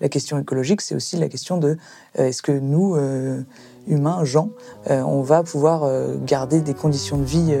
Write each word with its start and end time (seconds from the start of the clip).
la 0.00 0.08
question 0.08 0.38
écologique, 0.38 0.80
c'est 0.80 0.94
aussi 0.94 1.16
la 1.16 1.28
question 1.28 1.58
de 1.58 1.76
est-ce 2.14 2.42
que 2.42 2.52
nous, 2.52 2.96
humains, 3.86 4.24
gens, 4.24 4.50
on 4.88 5.22
va 5.22 5.42
pouvoir 5.42 5.88
garder 6.24 6.60
des 6.60 6.74
conditions 6.74 7.18
de 7.18 7.24
vie 7.24 7.54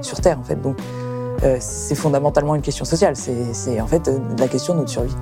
sur 0.00 0.20
Terre, 0.20 0.38
en 0.38 0.44
fait. 0.44 0.60
Donc, 0.60 0.78
c'est 1.58 1.94
fondamentalement 1.94 2.54
une 2.54 2.62
question 2.62 2.84
sociale. 2.84 3.16
C'est 3.16 3.80
en 3.80 3.86
fait 3.86 4.10
la 4.38 4.48
question 4.48 4.74
de 4.74 4.80
notre 4.80 4.90
survie. 4.90 5.14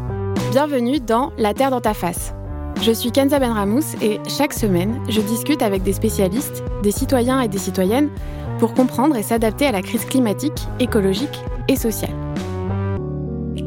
Bienvenue 0.50 1.00
dans 1.00 1.32
La 1.38 1.54
Terre 1.54 1.70
dans 1.70 1.80
ta 1.80 1.94
face. 1.94 2.34
Je 2.82 2.92
suis 2.92 3.12
Kenza 3.12 3.38
Benramous 3.38 3.94
et 4.00 4.20
chaque 4.26 4.54
semaine, 4.54 5.00
je 5.08 5.20
discute 5.20 5.60
avec 5.60 5.82
des 5.82 5.92
spécialistes, 5.92 6.62
des 6.82 6.92
citoyens 6.92 7.40
et 7.40 7.48
des 7.48 7.58
citoyennes 7.58 8.08
pour 8.58 8.72
comprendre 8.74 9.16
et 9.16 9.22
s'adapter 9.22 9.66
à 9.66 9.72
la 9.72 9.82
crise 9.82 10.04
climatique, 10.06 10.66
écologique 10.78 11.44
et 11.68 11.76
sociale. 11.76 12.14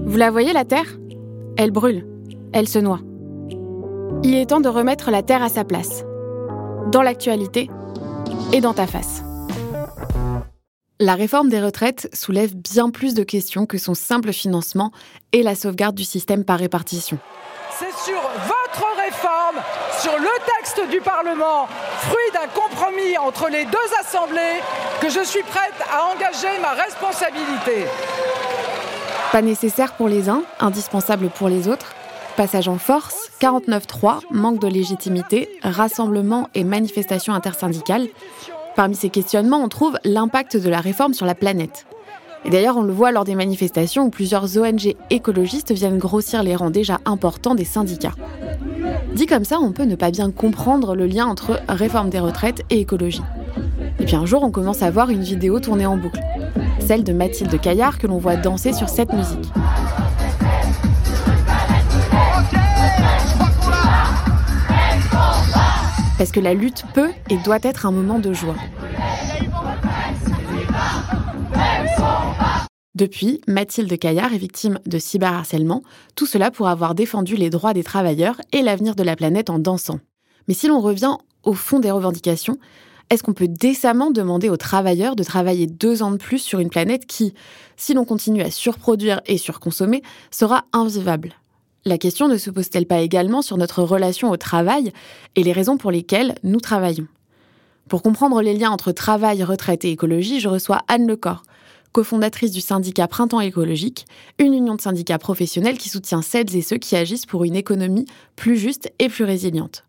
Vous 0.06 0.18
la 0.18 0.32
voyez, 0.32 0.52
la 0.52 0.66
Terre? 0.66 0.98
Elle 1.58 1.72
brûle, 1.72 2.08
elle 2.54 2.70
se 2.70 2.80
noie. 2.80 3.00
Il 4.24 4.36
est 4.36 4.50
temps 4.52 4.62
de 4.62 4.70
remettre 4.70 5.12
la 5.12 5.22
Terre 5.22 5.44
à 5.44 5.50
sa 5.50 5.64
place, 5.64 6.06
dans 6.92 7.02
l'actualité 7.02 7.70
et 8.54 8.62
dans 8.62 8.74
ta 8.74 8.88
face. 8.88 9.24
La 11.00 11.16
réforme 11.16 11.50
des 11.50 11.62
retraites 11.62 12.08
soulève 12.14 12.56
bien 12.56 12.90
plus 12.90 13.14
de 13.14 13.24
questions 13.24 13.66
que 13.66 13.78
son 13.78 13.94
simple 13.94 14.32
financement 14.32 14.92
et 15.34 15.44
la 15.44 15.56
sauvegarde 15.56 15.96
du 15.96 16.06
système 16.06 16.46
par 16.46 16.60
répartition. 16.60 17.18
C'est 17.78 17.92
sur 17.92 18.22
votre 18.22 18.86
réforme, 18.96 19.62
sur 20.00 20.18
le 20.18 20.30
texte 20.46 20.90
du 20.90 21.02
Parlement, 21.02 21.68
fruit 21.98 22.32
d'un 22.34 22.48
compromis 22.48 23.18
entre 23.18 23.50
les 23.50 23.66
deux 23.66 23.78
assemblées, 24.00 24.62
que 25.02 25.10
je 25.10 25.26
suis 25.26 25.44
prête 25.44 25.74
à 25.92 26.06
engager 26.14 26.60
ma 26.62 26.72
responsabilité. 26.72 27.86
Pas 29.32 29.42
nécessaire 29.42 29.94
pour 29.94 30.08
les 30.08 30.30
uns, 30.30 30.44
indispensable 30.60 31.30
pour 31.30 31.50
les 31.50 31.68
autres. 31.68 31.96
Passage 32.36 32.68
en 32.68 32.78
force, 32.78 33.30
49-3, 33.42 34.22
manque 34.32 34.60
de 34.60 34.68
légitimité, 34.68 35.50
rassemblement 35.62 36.50
et 36.56 36.64
manifestation 36.64 37.34
intersyndicale. 37.34 38.08
Parmi 38.76 38.96
ces 38.96 39.10
questionnements, 39.10 39.62
on 39.64 39.68
trouve 39.68 40.00
l'impact 40.04 40.58
de 40.58 40.70
la 40.70 40.82
réforme 40.82 41.14
sur 41.14 41.26
la 41.26 41.36
planète. 41.36 41.86
Et 42.46 42.50
d'ailleurs, 42.50 42.78
on 42.78 42.82
le 42.82 42.92
voit 42.92 43.12
lors 43.12 43.24
des 43.24 43.36
manifestations 43.36 44.06
où 44.06 44.10
plusieurs 44.10 44.58
ONG 44.58 44.96
écologistes 45.12 45.72
viennent 45.72 46.00
grossir 46.00 46.44
les 46.44 46.56
rangs 46.56 46.72
déjà 46.72 47.00
importants 47.06 47.56
des 47.56 47.66
syndicats. 47.66 48.16
Dit 49.14 49.28
comme 49.28 49.46
ça, 49.46 49.60
on 49.60 49.72
peut 49.72 49.84
ne 49.84 49.96
pas 49.96 50.12
bien 50.12 50.32
comprendre 50.32 50.96
le 50.96 51.06
lien 51.06 51.28
entre 51.28 51.60
réforme 51.70 52.10
des 52.10 52.20
retraites 52.20 52.64
et 52.72 52.80
écologie. 52.80 53.22
Et 54.00 54.06
puis 54.06 54.16
un 54.16 54.26
jour, 54.26 54.44
on 54.44 54.52
commence 54.52 54.82
à 54.82 54.90
voir 54.90 55.12
une 55.12 55.22
vidéo 55.22 55.60
tournée 55.60 55.86
en 55.86 55.98
boucle 55.98 56.20
celle 56.84 57.04
de 57.04 57.14
Mathilde 57.14 57.60
Caillard 57.60 57.98
que 57.98 58.08
l'on 58.08 58.18
voit 58.18 58.36
danser 58.36 58.74
sur 58.74 58.90
cette 58.90 59.14
musique. 59.14 59.52
Parce 66.18 66.32
que 66.32 66.40
la 66.40 66.54
lutte 66.54 66.84
peut 66.94 67.12
et 67.30 67.38
doit 67.38 67.60
être 67.64 67.86
un 67.86 67.92
moment 67.92 68.20
de 68.20 68.34
joie. 68.34 68.56
Depuis, 72.96 73.42
Mathilde 73.48 73.98
Caillard 73.98 74.34
est 74.34 74.38
victime 74.38 74.80
de 74.86 75.00
cyberharcèlement, 75.00 75.82
tout 76.16 76.28
cela 76.28 76.52
pour 76.52 76.68
avoir 76.68 76.94
défendu 76.94 77.36
les 77.36 77.50
droits 77.50 77.74
des 77.74 77.84
travailleurs 77.84 78.40
et 78.52 78.62
l'avenir 78.62 78.96
de 78.96 79.02
la 79.02 79.16
planète 79.16 79.50
en 79.50 79.58
dansant. 79.58 80.00
Mais 80.48 80.54
si 80.54 80.68
l'on 80.68 80.80
revient 80.80 81.18
au 81.42 81.54
fond 81.54 81.80
des 81.80 81.90
revendications, 81.90 82.60
est-ce 83.10 83.24
qu'on 83.24 83.34
peut 83.34 83.48
décemment 83.48 84.12
demander 84.12 84.50
aux 84.50 84.58
travailleurs 84.58 85.16
de 85.16 85.24
travailler 85.24 85.68
deux 85.68 86.04
ans 86.04 86.12
de 86.12 86.18
plus 86.18 86.40
sur 86.40 86.60
une 86.60 86.70
planète 86.70 87.06
qui, 87.08 87.34
si 87.78 87.94
l'on 87.94 88.06
continue 88.06 88.44
à 88.44 88.52
surproduire 88.52 89.22
et 89.26 89.38
surconsommer, 89.38 90.04
sera 90.32 90.66
invivable? 90.72 91.34
La 91.86 91.98
question 91.98 92.30
ne 92.30 92.38
se 92.38 92.50
pose-t-elle 92.50 92.86
pas 92.86 93.00
également 93.00 93.42
sur 93.42 93.58
notre 93.58 93.84
relation 93.84 94.30
au 94.30 94.38
travail 94.38 94.94
et 95.36 95.44
les 95.44 95.52
raisons 95.52 95.78
pour 95.78 95.92
lesquelles 95.92 96.36
nous 96.44 96.62
travaillons? 96.62 97.08
Pour 97.90 98.02
comprendre 98.02 98.42
les 98.42 98.54
liens 98.54 98.72
entre 98.72 98.94
travail, 98.94 99.44
retraite 99.44 99.84
et 99.84 99.92
écologie, 99.92 100.40
je 100.40 100.48
reçois 100.48 100.80
Anne 100.88 101.08
Lecor, 101.08 101.44
cofondatrice 101.92 102.52
du 102.52 102.62
syndicat 102.62 103.10
Printemps 103.10 103.42
écologique, 103.42 104.06
une 104.40 104.54
union 104.54 104.76
de 104.76 104.82
syndicats 104.82 105.18
professionnels 105.18 105.78
qui 105.78 105.90
soutient 105.90 106.22
celles 106.22 106.56
et 106.56 106.62
ceux 106.62 106.78
qui 106.78 106.96
agissent 106.96 107.26
pour 107.26 107.44
une 107.44 107.56
économie 107.56 108.06
plus 108.38 108.56
juste 108.56 108.90
et 109.00 109.10
plus 109.10 109.26
résiliente. 109.26 109.84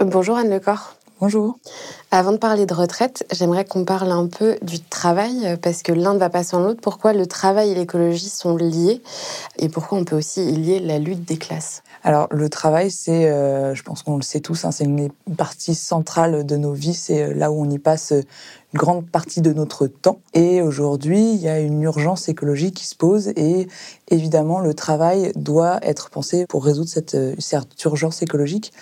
Bonjour 0.00 0.36
Anne 0.36 0.50
Lecor. 0.50 0.97
Bonjour. 1.20 1.58
Avant 2.12 2.30
de 2.30 2.36
parler 2.36 2.64
de 2.64 2.72
retraite, 2.72 3.26
j'aimerais 3.32 3.64
qu'on 3.64 3.84
parle 3.84 4.12
un 4.12 4.28
peu 4.28 4.56
du 4.62 4.78
travail, 4.78 5.58
parce 5.60 5.82
que 5.82 5.90
l'un 5.90 6.14
ne 6.14 6.18
va 6.20 6.30
pas 6.30 6.44
sans 6.44 6.60
l'autre. 6.60 6.80
Pourquoi 6.80 7.12
le 7.12 7.26
travail 7.26 7.72
et 7.72 7.74
l'écologie 7.74 8.28
sont 8.28 8.56
liés 8.56 9.02
et 9.58 9.68
pourquoi 9.68 9.98
on 9.98 10.04
peut 10.04 10.14
aussi 10.14 10.48
y 10.48 10.52
lier 10.52 10.78
la 10.78 11.00
lutte 11.00 11.24
des 11.24 11.36
classes? 11.36 11.82
Alors, 12.04 12.28
le 12.30 12.48
travail, 12.48 12.92
c'est, 12.92 13.28
euh, 13.28 13.74
je 13.74 13.82
pense 13.82 14.04
qu'on 14.04 14.14
le 14.14 14.22
sait 14.22 14.38
tous, 14.38 14.64
hein, 14.64 14.70
c'est 14.70 14.84
une 14.84 15.10
partie 15.36 15.74
centrale 15.74 16.46
de 16.46 16.56
nos 16.56 16.72
vies, 16.72 16.94
c'est 16.94 17.24
euh, 17.24 17.34
là 17.34 17.50
où 17.50 17.60
on 17.60 17.68
y 17.68 17.80
passe 17.80 18.12
une 18.12 18.78
grande 18.78 19.04
partie 19.04 19.40
de 19.40 19.52
notre 19.52 19.88
temps. 19.88 20.20
Et 20.34 20.62
aujourd'hui, 20.62 21.32
il 21.32 21.40
y 21.40 21.48
a 21.48 21.58
une 21.58 21.82
urgence 21.82 22.28
écologique 22.28 22.76
qui 22.76 22.86
se 22.86 22.94
pose 22.94 23.28
et 23.28 23.66
évidemment, 24.08 24.60
le 24.60 24.72
travail 24.72 25.32
doit 25.34 25.80
être 25.82 26.10
pensé 26.10 26.46
pour 26.48 26.64
résoudre 26.64 26.88
cette, 26.88 27.16
euh, 27.16 27.34
cette 27.40 27.82
urgence 27.84 28.22
écologique. 28.22 28.72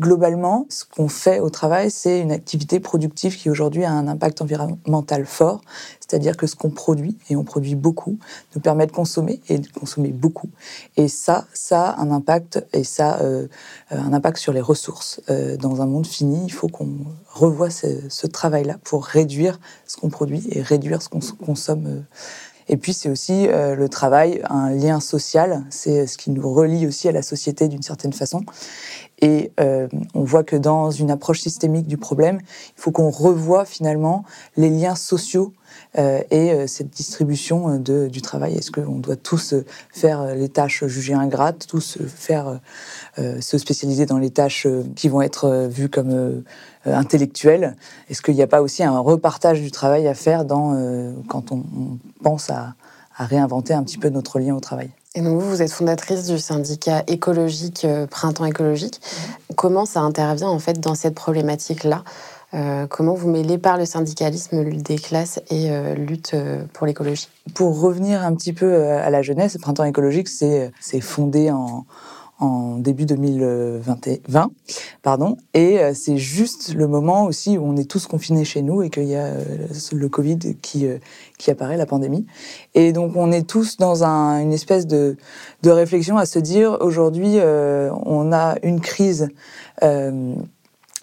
Globalement, 0.00 0.66
ce 0.68 0.84
qu'on 0.84 1.08
fait 1.08 1.40
au 1.40 1.50
travail, 1.50 1.90
c'est 1.90 2.20
une 2.20 2.30
activité 2.30 2.78
productive 2.78 3.36
qui 3.36 3.50
aujourd'hui 3.50 3.84
a 3.84 3.90
un 3.90 4.06
impact 4.06 4.40
environnemental 4.40 5.26
fort, 5.26 5.60
c'est-à-dire 5.98 6.36
que 6.36 6.46
ce 6.46 6.54
qu'on 6.54 6.70
produit, 6.70 7.18
et 7.28 7.36
on 7.36 7.42
produit 7.42 7.74
beaucoup, 7.74 8.18
nous 8.54 8.60
permet 8.60 8.86
de 8.86 8.92
consommer 8.92 9.40
et 9.48 9.58
de 9.58 9.68
consommer 9.68 10.10
beaucoup. 10.10 10.50
Et 10.96 11.08
ça, 11.08 11.46
ça 11.52 11.90
a 11.90 12.00
un 12.00 12.12
impact, 12.12 12.64
et 12.72 12.84
ça 12.84 13.18
euh, 13.20 13.48
un 13.90 14.12
impact 14.12 14.38
sur 14.38 14.52
les 14.52 14.60
ressources. 14.60 15.20
Euh, 15.30 15.56
dans 15.56 15.82
un 15.82 15.86
monde 15.86 16.06
fini, 16.06 16.44
il 16.44 16.52
faut 16.52 16.68
qu'on 16.68 16.98
revoie 17.32 17.70
ce, 17.70 18.26
travail-là 18.26 18.76
pour 18.84 19.04
réduire 19.04 19.58
ce 19.86 19.96
qu'on 19.96 20.10
produit 20.10 20.46
et 20.50 20.62
réduire 20.62 21.02
ce 21.02 21.08
qu'on 21.08 21.20
consomme. 21.44 21.86
Euh. 21.86 22.00
Et 22.68 22.76
puis 22.76 22.92
c'est 22.92 23.08
aussi 23.08 23.46
le 23.48 23.88
travail, 23.88 24.42
un 24.50 24.70
lien 24.70 25.00
social, 25.00 25.64
c'est 25.70 26.06
ce 26.06 26.18
qui 26.18 26.30
nous 26.30 26.52
relie 26.52 26.86
aussi 26.86 27.08
à 27.08 27.12
la 27.12 27.22
société 27.22 27.68
d'une 27.68 27.82
certaine 27.82 28.12
façon. 28.12 28.44
Et 29.20 29.50
euh, 29.58 29.88
on 30.14 30.22
voit 30.22 30.44
que 30.44 30.56
dans 30.56 30.90
une 30.90 31.10
approche 31.10 31.40
systémique 31.40 31.86
du 31.86 31.96
problème, 31.96 32.38
il 32.76 32.80
faut 32.80 32.92
qu'on 32.92 33.10
revoie 33.10 33.64
finalement 33.64 34.24
les 34.56 34.70
liens 34.70 34.94
sociaux 34.94 35.52
euh, 35.98 36.20
et 36.30 36.52
euh, 36.52 36.66
cette 36.66 36.90
distribution 36.90 37.78
de, 37.78 38.08
du 38.08 38.22
travail. 38.22 38.56
Est-ce 38.56 38.70
qu'on 38.70 38.98
doit 38.98 39.16
tous 39.16 39.54
faire 39.90 40.34
les 40.36 40.48
tâches 40.48 40.86
jugées 40.86 41.14
ingrates, 41.14 41.66
tous 41.66 41.98
faire 42.06 42.60
se 43.16 43.58
spécialiser 43.58 44.06
dans 44.06 44.18
les 44.18 44.30
tâches 44.30 44.66
qui 44.94 45.08
vont 45.08 45.22
être 45.22 45.68
vues 45.68 45.88
comme 45.88 46.44
intellectuelles 46.94 47.76
Est-ce 48.10 48.22
qu'il 48.22 48.34
n'y 48.34 48.42
a 48.42 48.46
pas 48.46 48.62
aussi 48.62 48.82
un 48.82 48.98
repartage 48.98 49.60
du 49.60 49.70
travail 49.70 50.06
à 50.08 50.14
faire 50.14 50.44
dans, 50.44 50.74
quand 51.28 51.52
on, 51.52 51.56
on 51.76 51.98
pense 52.22 52.50
à, 52.50 52.74
à 53.16 53.24
réinventer 53.24 53.74
un 53.74 53.82
petit 53.82 53.98
peu 53.98 54.08
notre 54.08 54.38
lien 54.38 54.54
au 54.54 54.60
travail? 54.60 54.90
Et 55.14 55.20
donc 55.20 55.40
vous, 55.40 55.50
vous 55.50 55.62
êtes 55.62 55.72
fondatrice 55.72 56.26
du 56.26 56.38
syndicat 56.38 57.02
écologique 57.08 57.84
euh, 57.84 58.06
Printemps 58.06 58.44
écologique. 58.44 59.00
Comment 59.56 59.84
ça 59.84 60.00
intervient 60.00 60.48
en 60.48 60.58
fait 60.58 60.78
dans 60.78 60.94
cette 60.94 61.14
problématique-là? 61.14 62.04
Euh, 62.54 62.86
Comment 62.86 63.14
vous 63.14 63.28
mêlez 63.28 63.58
par 63.58 63.76
le 63.76 63.84
syndicalisme 63.84 64.62
lutte 64.62 64.86
des 64.86 64.96
classes 64.96 65.40
et 65.50 65.70
euh, 65.70 65.94
lutte 65.94 66.36
pour 66.72 66.86
l'écologie? 66.86 67.28
Pour 67.54 67.80
revenir 67.80 68.22
un 68.22 68.34
petit 68.34 68.52
peu 68.52 68.86
à 68.86 69.10
la 69.10 69.22
jeunesse, 69.22 69.58
Printemps 69.60 69.84
écologique, 69.84 70.28
c'est 70.28 71.00
fondé 71.00 71.50
en, 71.50 71.84
en 72.38 72.78
début 72.78 73.04
2020, 73.04 74.50
pardon, 75.02 75.36
et 75.54 75.80
euh, 75.80 75.92
c'est 75.94 76.18
juste 76.18 76.74
le 76.74 76.86
moment 76.86 77.24
aussi 77.24 77.58
où 77.58 77.64
on 77.64 77.76
est 77.76 77.90
tous 77.90 78.06
confinés 78.06 78.44
chez 78.44 78.62
nous 78.62 78.82
et 78.82 78.90
qu'il 78.90 79.08
y 79.08 79.16
a 79.16 79.26
euh, 79.26 79.66
le 79.92 80.08
Covid 80.08 80.38
qui 80.62 80.86
euh, 80.86 80.98
qui 81.36 81.50
apparaît, 81.50 81.76
la 81.76 81.86
pandémie, 81.86 82.26
et 82.74 82.92
donc 82.92 83.12
on 83.16 83.32
est 83.32 83.46
tous 83.48 83.76
dans 83.76 84.04
un, 84.04 84.40
une 84.40 84.52
espèce 84.52 84.86
de 84.86 85.16
de 85.62 85.70
réflexion 85.70 86.16
à 86.16 86.26
se 86.26 86.38
dire 86.38 86.78
aujourd'hui 86.80 87.38
on 87.40 88.32
a 88.32 88.56
une 88.62 88.80
crise 88.80 89.28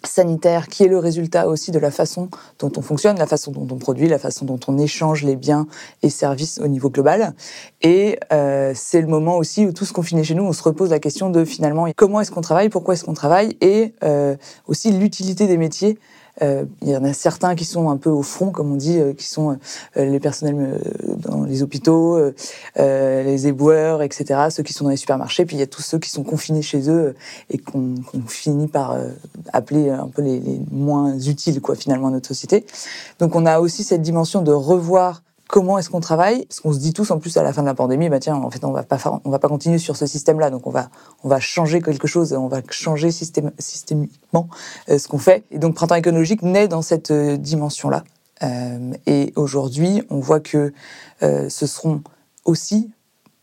sanitaire 0.06 0.68
qui 0.68 0.84
est 0.84 0.88
le 0.88 0.98
résultat 0.98 1.48
aussi 1.48 1.70
de 1.70 1.78
la 1.78 1.90
façon 1.90 2.28
dont 2.58 2.72
on 2.76 2.82
fonctionne, 2.82 3.18
la 3.18 3.26
façon 3.26 3.52
dont 3.52 3.66
on 3.70 3.78
produit, 3.78 4.08
la 4.08 4.18
façon 4.18 4.44
dont 4.44 4.60
on 4.68 4.78
échange 4.78 5.24
les 5.24 5.36
biens 5.36 5.66
et 6.02 6.10
services 6.10 6.58
au 6.62 6.68
niveau 6.68 6.90
global. 6.90 7.34
Et 7.82 8.18
euh, 8.32 8.72
c'est 8.74 9.00
le 9.00 9.06
moment 9.06 9.36
aussi 9.36 9.66
où 9.66 9.72
tous 9.72 9.92
confinés 9.92 10.24
chez 10.24 10.34
nous, 10.34 10.44
on 10.44 10.52
se 10.52 10.62
repose 10.62 10.90
la 10.90 10.98
question 10.98 11.30
de 11.30 11.44
finalement 11.44 11.86
comment 11.96 12.20
est-ce 12.20 12.30
qu'on 12.30 12.40
travaille, 12.40 12.68
pourquoi 12.68 12.94
est-ce 12.94 13.04
qu'on 13.04 13.14
travaille 13.14 13.56
et 13.60 13.94
euh, 14.02 14.36
aussi 14.66 14.92
l'utilité 14.92 15.46
des 15.46 15.56
métiers 15.56 15.98
il 16.40 16.88
y 16.88 16.96
en 16.96 17.04
a 17.04 17.12
certains 17.12 17.54
qui 17.54 17.64
sont 17.64 17.88
un 17.90 17.96
peu 17.96 18.10
au 18.10 18.22
front, 18.22 18.50
comme 18.50 18.72
on 18.72 18.76
dit, 18.76 18.98
euh, 18.98 19.12
qui 19.14 19.26
sont 19.26 19.58
euh, 19.96 20.04
les 20.04 20.20
personnels 20.20 20.80
dans 21.18 21.44
les 21.44 21.62
hôpitaux, 21.62 22.18
les 22.76 23.46
éboueurs, 23.46 24.02
etc., 24.02 24.48
ceux 24.50 24.62
qui 24.62 24.72
sont 24.72 24.84
dans 24.84 24.90
les 24.90 24.96
supermarchés, 24.96 25.46
puis 25.46 25.56
il 25.56 25.60
y 25.60 25.62
a 25.62 25.66
tous 25.66 25.82
ceux 25.82 25.98
qui 25.98 26.10
sont 26.10 26.24
confinés 26.24 26.62
chez 26.62 26.90
eux 26.90 27.14
et 27.50 27.58
qu'on 27.58 27.94
finit 28.26 28.68
par 28.68 28.96
appeler 29.52 29.90
un 29.90 30.08
peu 30.08 30.22
les, 30.22 30.40
les 30.40 30.60
moins 30.70 31.18
utiles, 31.18 31.60
quoi, 31.60 31.74
finalement, 31.74 32.08
à 32.08 32.10
notre 32.10 32.28
société. 32.28 32.66
Donc 33.18 33.34
on 33.34 33.46
a 33.46 33.60
aussi 33.60 33.84
cette 33.84 34.02
dimension 34.02 34.42
de 34.42 34.52
revoir 34.52 35.22
comment 35.48 35.78
est-ce 35.78 35.90
qu'on 35.90 36.00
travaille 36.00 36.46
Parce 36.46 36.60
qu'on 36.60 36.72
se 36.72 36.78
dit 36.78 36.92
tous 36.92 37.10
en 37.10 37.18
plus 37.18 37.36
à 37.36 37.42
la 37.42 37.52
fin 37.52 37.62
de 37.62 37.66
la 37.66 37.74
pandémie, 37.74 38.08
bah 38.08 38.20
tiens, 38.20 38.36
en 38.36 38.50
fait, 38.50 38.64
on 38.64 38.72
va 38.72 38.82
pas 38.82 38.98
on 39.24 39.30
va 39.30 39.38
pas 39.38 39.48
continuer 39.48 39.78
sur 39.78 39.96
ce 39.96 40.06
système-là, 40.06 40.50
donc 40.50 40.66
on 40.66 40.70
va, 40.70 40.90
on 41.24 41.28
va 41.28 41.40
changer 41.40 41.80
quelque 41.80 42.06
chose, 42.06 42.32
on 42.32 42.48
va 42.48 42.60
changer 42.70 43.10
systémiquement 43.10 44.48
euh, 44.88 44.98
ce 44.98 45.08
qu'on 45.08 45.18
fait. 45.18 45.44
Et 45.50 45.58
donc, 45.58 45.74
printemps 45.74 45.94
écologique 45.94 46.42
naît 46.42 46.68
dans 46.68 46.82
cette 46.82 47.10
euh, 47.10 47.36
dimension-là. 47.36 48.04
Euh, 48.42 48.92
et 49.06 49.32
aujourd'hui, 49.36 50.02
on 50.10 50.20
voit 50.20 50.40
que 50.40 50.72
ce 51.22 51.66
seront 51.66 52.02
aussi 52.44 52.90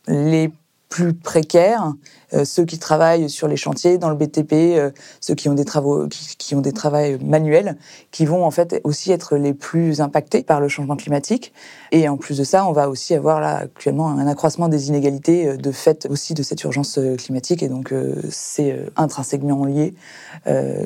les 0.07 0.51
plus 0.93 1.15
précaires, 1.15 1.91
euh, 2.35 2.45
ceux 2.45 2.65
qui 2.65 2.77
travaillent 2.77 3.27
sur 3.27 3.47
les 3.47 3.55
chantiers, 3.55 3.97
dans 3.97 4.09
le 4.09 4.15
BTP, 4.15 4.77
euh, 4.77 4.91
ceux 5.21 5.33
qui 5.33 5.49
ont 5.49 5.55
des 5.55 5.65
travaux, 5.65 6.07
qui, 6.07 6.53
ont 6.53 6.61
des 6.61 6.71
travaux 6.71 7.17
manuels, 7.19 7.77
qui 8.11 8.27
vont 8.27 8.45
en 8.45 8.51
fait 8.51 8.79
aussi 8.83 9.11
être 9.11 9.35
les 9.35 9.55
plus 9.55 10.01
impactés 10.01 10.43
par 10.43 10.61
le 10.61 10.67
changement 10.67 10.95
climatique. 10.95 11.51
Et 11.91 12.07
en 12.07 12.17
plus 12.17 12.37
de 12.37 12.43
ça, 12.43 12.67
on 12.67 12.73
va 12.73 12.89
aussi 12.89 13.15
avoir 13.15 13.41
là 13.41 13.57
actuellement 13.57 14.09
un 14.09 14.27
accroissement 14.27 14.67
des 14.67 14.89
inégalités 14.89 15.47
euh, 15.47 15.57
de 15.57 15.71
fait 15.71 16.05
aussi 16.11 16.35
de 16.35 16.43
cette 16.43 16.63
urgence 16.63 16.99
climatique. 17.17 17.63
Et 17.63 17.69
donc 17.69 17.91
c'est 18.29 18.79
intrinsèquement 18.95 19.65
lié, 19.65 19.95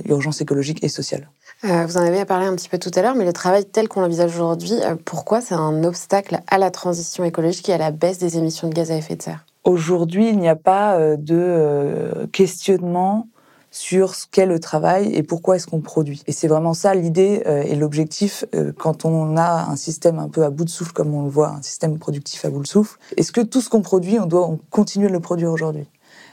urgence 0.05 0.39
écologique 0.39 0.83
et 0.85 0.89
sociale. 0.89 1.29
vous 1.63 1.97
en 1.97 2.01
avez 2.01 2.23
parlé 2.23 2.45
un 2.45 2.55
petit 2.55 2.69
peu 2.69 2.77
tout 2.77 2.91
à 2.95 3.01
l'heure, 3.01 3.15
mais 3.15 3.25
le 3.25 3.33
travail 3.33 3.65
tel 3.65 3.89
qu'on 3.89 3.99
l'envisage 3.99 4.33
aujourd'hui, 4.33 4.75
pourquoi 5.03 5.41
c'est 5.41 5.55
un 5.55 5.83
obstacle 5.83 6.39
à 6.47 6.57
la 6.57 6.71
transition 6.71 7.25
écologique 7.25 7.67
et 7.67 7.73
à 7.73 7.77
la 7.77 7.91
baisse 7.91 8.19
des 8.19 8.37
émissions 8.37 8.69
de 8.69 8.73
gaz 8.73 8.91
à 8.91 8.95
effet 8.95 9.17
de 9.17 9.21
serre? 9.21 9.45
Aujourd'hui, 9.67 10.29
il 10.29 10.39
n'y 10.39 10.47
a 10.47 10.55
pas 10.55 10.95
euh, 10.95 11.17
de 11.17 11.35
euh, 11.35 12.25
questionnement 12.27 13.27
sur 13.69 14.15
ce 14.15 14.25
qu'est 14.25 14.45
le 14.45 14.61
travail 14.61 15.13
et 15.13 15.23
pourquoi 15.23 15.57
est-ce 15.57 15.67
qu'on 15.67 15.81
produit. 15.81 16.23
Et 16.25 16.31
c'est 16.31 16.47
vraiment 16.47 16.73
ça 16.73 16.95
l'idée 16.95 17.43
euh, 17.47 17.63
et 17.63 17.75
l'objectif 17.75 18.45
quand 18.77 19.03
on 19.03 19.35
a 19.35 19.65
un 19.69 19.75
système 19.75 20.19
un 20.19 20.29
peu 20.29 20.45
à 20.45 20.51
bout 20.51 20.63
de 20.63 20.69
souffle 20.69 20.93
comme 20.93 21.13
on 21.13 21.23
le 21.23 21.29
voit, 21.29 21.49
un 21.49 21.61
système 21.61 21.99
productif 21.99 22.45
à 22.45 22.49
bout 22.49 22.61
de 22.61 22.67
souffle. 22.67 22.97
Est-ce 23.17 23.33
que 23.33 23.41
tout 23.41 23.59
ce 23.59 23.69
qu'on 23.69 23.81
produit, 23.81 24.17
on 24.21 24.25
doit 24.25 24.49
continuer 24.69 25.09
de 25.09 25.13
le 25.13 25.19
produire 25.19 25.51
aujourd'hui? 25.51 25.85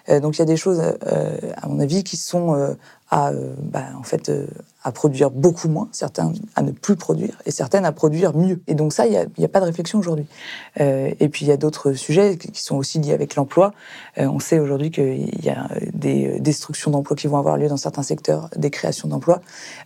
Donc 0.09 0.37
il 0.37 0.39
y 0.39 0.43
a 0.43 0.47
des 0.47 0.59
choses, 0.59 0.81
à 0.81 1.67
mon 1.67 1.81
avis, 1.81 2.05
qui 2.05 2.19
sont 2.19 2.77
à, 3.15 3.31
bah, 3.33 3.85
en 3.97 4.03
fait, 4.03 4.29
à 4.83 4.91
produire 4.91 5.31
beaucoup 5.31 5.69
moins, 5.69 5.89
certains 5.93 6.33
à 6.57 6.63
ne 6.63 6.73
plus 6.73 6.97
produire 6.97 7.41
et 7.47 7.53
certaines 7.53 7.85
à 7.85 7.93
produire 7.93 8.37
mieux. 8.37 8.61
Et 8.67 8.75
donc 8.75 8.93
ça, 8.93 9.07
il 9.07 9.13
n'y 9.39 9.45
a, 9.45 9.49
pas 9.49 9.61
de 9.61 9.67
réflexion 9.67 10.01
aujourd'hui. 10.01 10.27
Euh, 10.81 11.13
et 11.21 11.29
puis 11.29 11.47
il 11.47 11.49
y 11.49 11.53
a 11.53 11.57
d'autres 11.57 11.93
sujets 11.93 12.37
qui 12.37 12.61
sont 12.61 12.77
aussi 12.77 12.99
liés 12.99 13.13
avec 13.13 13.37
l'emploi. 13.37 13.73
Euh, 14.19 14.27
on 14.27 14.41
sait 14.41 14.59
aujourd'hui 14.59 14.91
qu'il 14.91 15.45
y 15.45 15.49
a 15.49 15.69
des 15.93 16.41
destructions 16.41 16.91
d'emplois 16.91 17.17
qui 17.17 17.29
vont 17.29 17.39
avoir 17.39 17.57
lieu 17.57 17.69
dans 17.69 17.77
certains 17.77 18.03
secteurs, 18.03 18.51
des 18.57 18.71
créations 18.71 19.09
d'emplois. 19.09 19.41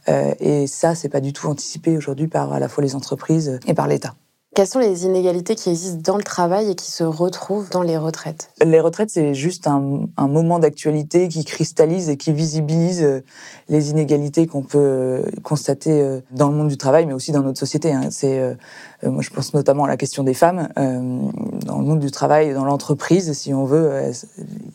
Euh, 0.08 0.34
et 0.40 0.66
ça, 0.66 0.94
c'est 0.94 1.10
pas 1.10 1.20
du 1.20 1.34
tout 1.34 1.48
anticipé 1.48 1.96
aujourd'hui 1.98 2.28
par 2.28 2.52
à 2.54 2.58
la 2.58 2.68
fois 2.68 2.82
les 2.82 2.94
entreprises 2.94 3.60
et 3.66 3.74
par 3.74 3.88
l'État. 3.88 4.14
Quelles 4.58 4.66
sont 4.66 4.80
les 4.80 5.04
inégalités 5.04 5.54
qui 5.54 5.70
existent 5.70 6.00
dans 6.02 6.16
le 6.16 6.24
travail 6.24 6.72
et 6.72 6.74
qui 6.74 6.90
se 6.90 7.04
retrouvent 7.04 7.70
dans 7.70 7.82
les 7.82 7.96
retraites? 7.96 8.50
Les 8.60 8.80
retraites, 8.80 9.08
c'est 9.08 9.32
juste 9.32 9.68
un, 9.68 10.00
moment 10.18 10.58
d'actualité 10.58 11.28
qui 11.28 11.44
cristallise 11.44 12.08
et 12.08 12.16
qui 12.16 12.32
visibilise 12.32 13.04
euh, 13.04 13.20
les 13.68 13.90
inégalités 13.90 14.48
qu'on 14.48 14.62
peut 14.62 14.78
euh, 14.78 15.22
constater 15.44 16.02
euh, 16.02 16.18
dans 16.32 16.48
le 16.48 16.56
monde 16.56 16.66
du 16.66 16.76
travail, 16.76 17.06
mais 17.06 17.12
aussi 17.12 17.30
dans 17.30 17.42
notre 17.42 17.60
société. 17.60 17.92
Hein. 17.92 18.08
C'est, 18.10 18.56
moi, 19.04 19.22
je 19.22 19.30
pense 19.30 19.54
notamment 19.54 19.84
à 19.84 19.88
la 19.88 19.96
question 19.96 20.24
des 20.24 20.34
femmes. 20.34 20.68
Dans 20.74 21.78
le 21.78 21.84
monde 21.84 22.00
du 22.00 22.10
travail, 22.10 22.52
dans 22.52 22.64
l'entreprise, 22.64 23.32
si 23.34 23.54
on 23.54 23.64
veut, 23.64 24.10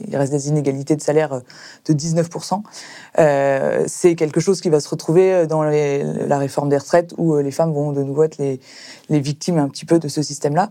il 0.08 0.16
reste 0.16 0.32
des 0.32 0.48
inégalités 0.48 0.96
de 0.96 1.02
salaire 1.02 1.42
de 1.86 1.94
19%. 1.94 2.62
C'est 3.88 4.16
quelque 4.16 4.40
chose 4.40 4.62
qui 4.62 4.70
va 4.70 4.80
se 4.80 4.88
retrouver 4.88 5.46
dans 5.46 5.62
la 5.62 6.38
réforme 6.38 6.70
des 6.70 6.78
retraites 6.78 7.14
où 7.18 7.36
les 7.36 7.52
femmes 7.52 7.74
vont 7.74 7.92
de 7.92 8.02
nouveau 8.02 8.24
être 8.24 8.38
les, 8.38 8.60
victimes 9.10 9.60
petit 9.74 9.86
peu 9.86 10.00
de 10.00 10.08
ce 10.08 10.22
système-là. 10.22 10.70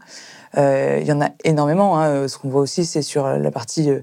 Euh, 0.56 0.98
il 1.00 1.06
y 1.06 1.12
en 1.12 1.20
a 1.20 1.30
énormément. 1.44 1.98
Hein. 1.98 2.28
Ce 2.28 2.38
qu'on 2.38 2.48
voit 2.48 2.60
aussi, 2.60 2.84
c'est 2.84 3.02
sur 3.02 3.26
la 3.26 3.50
partie 3.50 3.90
euh, 3.90 4.00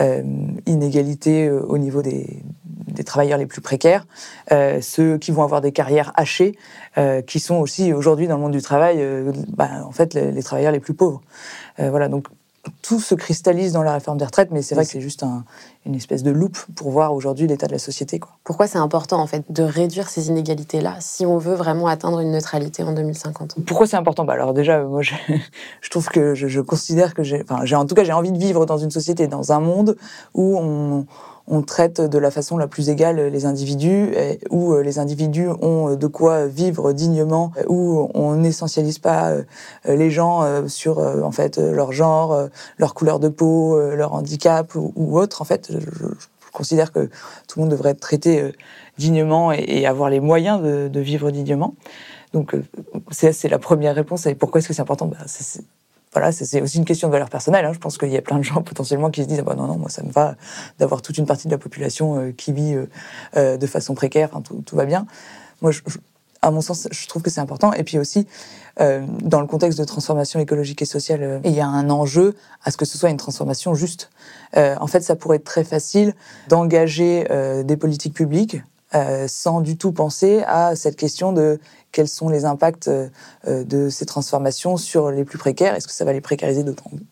euh, 0.00 0.22
inégalité 0.66 1.50
au 1.50 1.78
niveau 1.78 2.02
des, 2.02 2.42
travailleurs 3.04 3.38
les 3.38 3.46
plus 3.46 3.60
précaires, 3.60 4.06
ceux 4.80 5.18
qui 5.18 5.32
vont 5.32 5.42
avoir 5.42 5.60
des 5.60 5.72
carrières 5.72 6.12
hachées, 6.14 6.56
qui 7.26 7.40
sont 7.40 7.56
aussi 7.56 7.92
aujourd'hui 7.92 8.28
dans 8.28 8.36
le 8.36 8.42
monde 8.42 8.52
du 8.52 8.62
travail, 8.62 9.04
bah, 9.48 9.68
en 9.84 9.90
fait, 9.90 10.14
les, 10.14 10.30
les, 10.30 10.42
travailleurs 10.42 10.70
les 10.70 10.78
plus 10.78 10.94
pauvres. 10.94 11.20
voilà, 11.78 12.08
donc 12.08 12.28
tout 12.80 13.00
se 13.00 13.14
cristallise 13.14 13.72
dans 13.72 13.82
la 13.82 13.92
réforme 13.92 14.18
des 14.18 14.24
retraites, 14.24 14.50
mais 14.52 14.62
c'est 14.62 14.74
vrai 14.74 14.84
que 14.84 14.90
c'est 14.90 15.00
juste 15.00 15.24
une 15.84 15.94
espèce 15.94 16.22
de 16.22 16.30
loupe 16.30 16.58
pour 16.76 16.90
voir 16.90 17.12
aujourd'hui 17.12 17.48
l'état 17.48 17.66
de 17.66 17.72
la 17.72 17.78
société. 17.78 18.20
Quoi. 18.20 18.30
Pourquoi 18.44 18.68
c'est 18.68 18.78
important 18.78 19.20
en 19.20 19.26
fait 19.26 19.44
de 19.50 19.64
réduire 19.64 20.08
ces 20.08 20.28
inégalités-là 20.28 20.96
si 21.00 21.26
on 21.26 21.38
veut 21.38 21.54
vraiment 21.54 21.88
atteindre 21.88 22.20
une 22.20 22.30
neutralité 22.30 22.84
en 22.84 22.92
2050 22.92 23.56
Pourquoi 23.66 23.86
c'est 23.86 23.96
important? 23.96 24.24
Bah 24.24 24.34
Alors 24.34 24.54
déjà, 24.54 24.82
moi 24.84 25.02
je, 25.02 25.14
je 25.80 25.90
trouve 25.90 26.08
que 26.08 26.34
je, 26.34 26.46
je 26.46 26.60
considère 26.60 27.14
que 27.14 27.24
j'ai, 27.24 27.42
enfin, 27.42 27.64
j'ai 27.64 27.74
en 27.74 27.84
tout 27.84 27.96
cas 27.96 28.04
j'ai 28.04 28.12
envie 28.12 28.32
de 28.32 28.38
vivre 28.38 28.64
dans 28.64 28.78
une 28.78 28.92
société, 28.92 29.26
dans 29.26 29.52
un 29.52 29.60
monde 29.60 29.96
où 30.34 30.56
on 30.58 31.06
on 31.52 31.60
traite 31.60 32.00
de 32.00 32.18
la 32.18 32.30
façon 32.30 32.56
la 32.56 32.66
plus 32.66 32.88
égale 32.88 33.28
les 33.28 33.44
individus, 33.44 34.14
où 34.48 34.72
euh, 34.72 34.82
les 34.82 34.98
individus 34.98 35.48
ont 35.60 35.94
de 35.94 36.06
quoi 36.06 36.46
vivre 36.46 36.94
dignement, 36.94 37.52
où 37.68 38.08
on 38.14 38.36
n'essentialise 38.36 38.98
pas 38.98 39.32
euh, 39.32 39.42
les 39.84 40.10
gens 40.10 40.42
euh, 40.42 40.66
sur 40.66 40.98
en 40.98 41.30
fait 41.30 41.58
leur 41.58 41.92
genre, 41.92 42.48
leur 42.78 42.94
couleur 42.94 43.20
de 43.20 43.28
peau, 43.28 43.78
leur 43.94 44.14
handicap 44.14 44.74
ou, 44.74 45.18
autre. 45.18 45.42
En 45.42 45.44
fait, 45.44 45.70
je, 45.72 46.06
considère 46.52 46.90
que 46.90 47.10
tout 47.48 47.58
le 47.58 47.62
monde 47.62 47.70
devrait 47.70 47.90
être 47.90 48.00
traité 48.00 48.52
dignement 48.96 49.52
et, 49.52 49.84
avoir 49.86 50.08
les 50.08 50.20
moyens 50.20 50.62
de, 50.62 51.00
vivre 51.00 51.30
dignement. 51.30 51.74
Donc, 52.32 52.56
c'est 53.10 53.48
la 53.48 53.58
première 53.58 53.94
réponse. 53.94 54.24
Et 54.24 54.34
pourquoi 54.34 54.60
est-ce 54.60 54.68
que 54.68 54.74
c'est 54.74 54.82
important? 54.82 55.06
Bah, 55.06 55.18
voilà, 56.12 56.30
c'est 56.30 56.60
aussi 56.60 56.78
une 56.78 56.84
question 56.84 57.08
de 57.08 57.12
valeur 57.12 57.30
personnelle. 57.30 57.64
Hein. 57.64 57.72
Je 57.72 57.78
pense 57.78 57.96
qu'il 57.96 58.10
y 58.10 58.16
a 58.16 58.22
plein 58.22 58.38
de 58.38 58.42
gens 58.42 58.62
potentiellement 58.62 59.10
qui 59.10 59.22
se 59.22 59.28
disent 59.28 59.40
ah 59.40 59.44
bah 59.44 59.54
non 59.54 59.66
non 59.66 59.78
moi 59.78 59.88
ça 59.88 60.02
me 60.02 60.10
va 60.10 60.36
d'avoir 60.78 61.00
toute 61.02 61.18
une 61.18 61.26
partie 61.26 61.46
de 61.46 61.52
la 61.52 61.58
population 61.58 62.18
euh, 62.18 62.32
qui 62.32 62.52
vit 62.52 62.74
euh, 62.74 62.86
euh, 63.36 63.56
de 63.56 63.66
façon 63.66 63.94
précaire, 63.94 64.28
enfin, 64.30 64.42
tout, 64.42 64.62
tout, 64.66 64.76
va 64.76 64.84
bien. 64.84 65.06
Moi, 65.62 65.70
je, 65.70 65.80
à 66.42 66.50
mon 66.50 66.60
sens, 66.60 66.88
je 66.90 67.06
trouve 67.06 67.22
que 67.22 67.30
c'est 67.30 67.40
important. 67.40 67.72
Et 67.72 67.84
puis 67.84 67.98
aussi, 67.98 68.26
dans 68.78 69.40
le 69.40 69.46
contexte 69.46 69.78
de 69.78 69.84
transformation 69.84 70.40
écologique 70.40 70.82
et 70.82 70.86
sociale, 70.86 71.40
il 71.44 71.52
y 71.52 71.60
a 71.60 71.66
un 71.66 71.88
enjeu 71.88 72.34
à 72.64 72.72
ce 72.72 72.76
que 72.76 72.84
ce 72.84 72.98
soit 72.98 73.10
une 73.10 73.16
transformation 73.16 73.74
juste. 73.74 74.10
en 74.56 74.86
fait, 74.88 75.02
ça 75.02 75.14
pourrait 75.14 75.36
être 75.36 75.44
très 75.44 75.62
facile 75.62 76.14
d'engager 76.48 77.28
des 77.64 77.76
politiques 77.76 78.14
publiques 78.14 78.56
sans 79.26 79.60
du 79.60 79.76
tout 79.76 79.92
penser 79.92 80.42
à 80.46 80.76
cette 80.76 80.96
question 80.96 81.32
de 81.32 81.58
quels 81.92 82.08
sont 82.08 82.28
les 82.28 82.44
impacts 82.44 82.88
euh, 82.88 83.08
euh, 83.46 83.62
de 83.62 83.88
ces 83.90 84.06
transformations 84.06 84.76
sur 84.76 85.10
les 85.10 85.24
plus 85.24 85.38
précaires 85.38 85.74
Est-ce 85.74 85.86
que 85.86 85.92
ça 85.92 86.04
va 86.04 86.12
les 86.12 86.20
précariser 86.20 86.64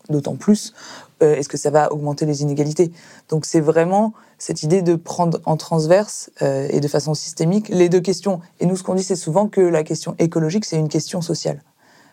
d'autant 0.08 0.36
plus 0.36 0.74
euh, 1.22 1.36
Est-ce 1.36 1.48
que 1.48 1.58
ça 1.58 1.70
va 1.70 1.92
augmenter 1.92 2.26
les 2.26 2.42
inégalités? 2.42 2.90
Donc 3.28 3.44
c'est 3.44 3.60
vraiment 3.60 4.14
cette 4.38 4.62
idée 4.62 4.82
de 4.82 4.96
prendre 4.96 5.38
en 5.44 5.58
transverse 5.58 6.30
et 6.40 6.80
de 6.80 6.88
façon 6.88 7.12
systémique 7.12 7.68
les 7.68 7.90
deux 7.90 8.00
questions. 8.00 8.40
Et 8.58 8.64
nous, 8.64 8.74
ce 8.74 8.82
qu'on 8.82 8.94
dit, 8.94 9.02
c'est 9.02 9.14
souvent 9.14 9.48
que 9.48 9.60
la 9.60 9.84
question 9.84 10.14
écologique, 10.18 10.64
c'est 10.64 10.78
une 10.78 10.88
question 10.88 11.20
sociale. 11.20 11.62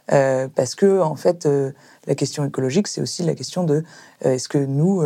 parce 0.07 0.75
que, 0.75 0.99
en 0.99 1.15
fait, 1.15 1.47
la 2.05 2.15
question 2.15 2.43
écologique, 2.43 2.89
c'est 2.89 2.99
aussi 2.99 3.23
la 3.23 3.33
question 3.33 3.63
de 3.63 3.85
est-ce 4.19 4.49
que 4.49 4.57
nous, 4.57 5.01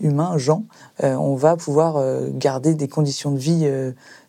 humains, 0.00 0.36
gens, 0.38 0.64
on 1.02 1.34
va 1.34 1.56
pouvoir 1.56 2.02
garder 2.32 2.74
des 2.74 2.88
conditions 2.88 3.30
de 3.30 3.38
vie 3.38 3.68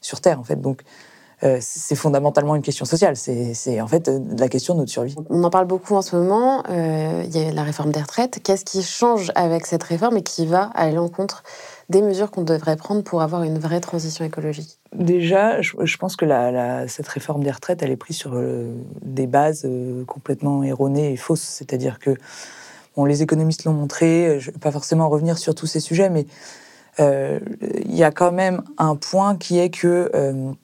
sur 0.01 0.21
Terre, 0.21 0.39
en 0.39 0.43
fait. 0.43 0.61
Donc, 0.61 0.83
euh, 1.43 1.57
c'est 1.59 1.95
fondamentalement 1.95 2.55
une 2.55 2.61
question 2.61 2.85
sociale. 2.85 3.15
C'est 3.15 3.81
en 3.81 3.87
fait 3.87 4.07
euh, 4.07 4.19
la 4.37 4.47
question 4.47 4.73
de 4.73 4.79
notre 4.79 4.91
survie. 4.91 5.15
On 5.29 5.43
en 5.43 5.49
parle 5.49 5.65
beaucoup 5.65 5.95
en 5.95 6.01
ce 6.01 6.15
moment. 6.15 6.63
Euh, 6.69 7.23
il 7.25 7.35
y 7.35 7.45
a 7.45 7.51
la 7.51 7.63
réforme 7.63 7.91
des 7.91 8.01
retraites. 8.01 8.39
Qu'est-ce 8.43 8.63
qui 8.63 8.81
change 8.81 9.31
avec 9.35 9.65
cette 9.65 9.83
réforme 9.83 10.17
et 10.17 10.23
qui 10.23 10.45
va 10.45 10.71
à 10.75 10.89
l'encontre 10.91 11.43
des 11.89 12.01
mesures 12.01 12.31
qu'on 12.31 12.43
devrait 12.43 12.77
prendre 12.77 13.03
pour 13.03 13.21
avoir 13.21 13.43
une 13.43 13.59
vraie 13.59 13.81
transition 13.81 14.23
écologique? 14.25 14.79
Déjà, 14.93 15.61
je, 15.61 15.97
pense 15.97 16.15
que 16.15 16.25
cette 16.87 17.07
réforme 17.07 17.43
des 17.43 17.51
retraites, 17.51 17.83
elle 17.83 17.91
est 17.91 17.97
prise 17.97 18.15
sur 18.15 18.41
des 19.01 19.27
bases 19.27 19.67
complètement 20.07 20.63
erronées 20.63 21.11
et 21.11 21.17
fausses. 21.17 21.41
C'est-à-dire 21.41 21.99
que 21.99 22.15
bon, 22.95 23.05
les 23.05 23.21
économistes 23.21 23.63
l'ont 23.65 23.73
montré. 23.73 24.39
Je 24.39 24.49
ne 24.49 24.53
vais 24.53 24.59
pas 24.59 24.71
forcément 24.71 25.09
revenir 25.09 25.37
sur 25.37 25.55
tous 25.55 25.67
ces 25.67 25.79
sujets, 25.79 26.09
mais 26.09 26.25
il 26.99 27.95
y 27.95 28.03
a 28.03 28.11
quand 28.11 28.31
même 28.31 28.63
un 28.77 28.95
point 28.95 29.35
qui 29.35 29.59
est 29.59 29.69
que 29.69 30.55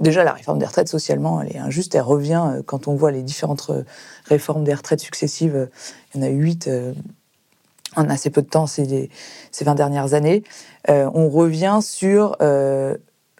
Déjà, 0.00 0.24
la 0.24 0.32
réforme 0.32 0.58
des 0.58 0.66
retraites, 0.66 0.88
socialement, 0.88 1.40
elle 1.40 1.54
est 1.54 1.58
injuste. 1.58 1.94
Elle 1.94 2.02
revient, 2.02 2.42
euh, 2.46 2.62
quand 2.64 2.88
on 2.88 2.94
voit 2.94 3.10
les 3.10 3.22
différentes 3.22 3.70
euh, 3.70 3.84
réformes 4.24 4.64
des 4.64 4.74
retraites 4.74 5.00
successives, 5.00 5.54
euh, 5.54 5.66
il 6.14 6.20
y 6.20 6.24
en 6.24 6.26
a 6.26 6.30
eu 6.30 6.42
huit 6.42 6.70
en 7.96 8.08
assez 8.10 8.30
peu 8.30 8.42
de 8.42 8.48
temps 8.48 8.66
ces, 8.66 9.10
ces 9.52 9.64
20 9.64 9.74
dernières 9.76 10.14
années. 10.14 10.42
on 10.88 11.28
revient 11.28 11.78
sur 11.80 12.36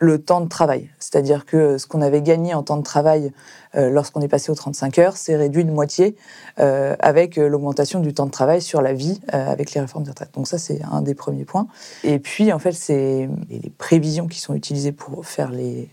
le 0.04 0.22
temps 0.22 0.40
de 0.40 0.48
travail. 0.48 0.90
C'est-à-dire 0.98 1.46
que 1.46 1.78
ce 1.78 1.86
qu'on 1.86 2.02
avait 2.02 2.22
gagné 2.22 2.54
en 2.54 2.62
temps 2.62 2.76
de 2.76 2.82
travail 2.82 3.32
lorsqu'on 3.74 4.20
est 4.20 4.28
passé 4.28 4.52
aux 4.52 4.54
35 4.54 4.98
heures, 5.00 5.16
c'est 5.16 5.34
réduit 5.34 5.64
de 5.64 5.70
moitié 5.72 6.14
avec 6.56 7.36
l'augmentation 7.36 7.98
du 7.98 8.14
temps 8.14 8.26
de 8.26 8.30
travail 8.30 8.62
sur 8.62 8.82
la 8.82 8.92
vie 8.92 9.20
avec 9.28 9.74
les 9.74 9.80
réformes 9.80 10.04
des 10.04 10.10
retraites. 10.10 10.32
Donc 10.34 10.46
ça, 10.46 10.58
c'est 10.58 10.80
un 10.92 11.02
des 11.02 11.14
premiers 11.14 11.44
points. 11.44 11.66
Et 12.04 12.20
puis, 12.20 12.52
en 12.52 12.60
fait, 12.60 12.72
c'est 12.72 13.28
les 13.50 13.72
prévisions 13.76 14.28
qui 14.28 14.38
sont 14.38 14.54
utilisées 14.54 14.92
pour 14.92 15.26
faire 15.26 15.50
les 15.50 15.88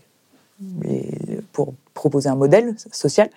pour 1.52 1.74
proposer 1.94 2.28
un 2.28 2.36
modèle 2.36 2.74
social, 2.90 3.30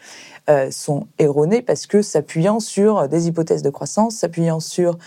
euh, 0.50 0.72
sont 0.72 1.08
erronées 1.20 1.62
parce 1.62 1.88
que 1.88 2.01
s'appuyant 2.01 2.60
sur 2.60 3.08
des 3.08 3.27
hypothèses 3.27 3.62
de 3.62 3.70
croissance, 3.70 4.15
s'appuyant 4.15 4.60
sur 4.60 4.98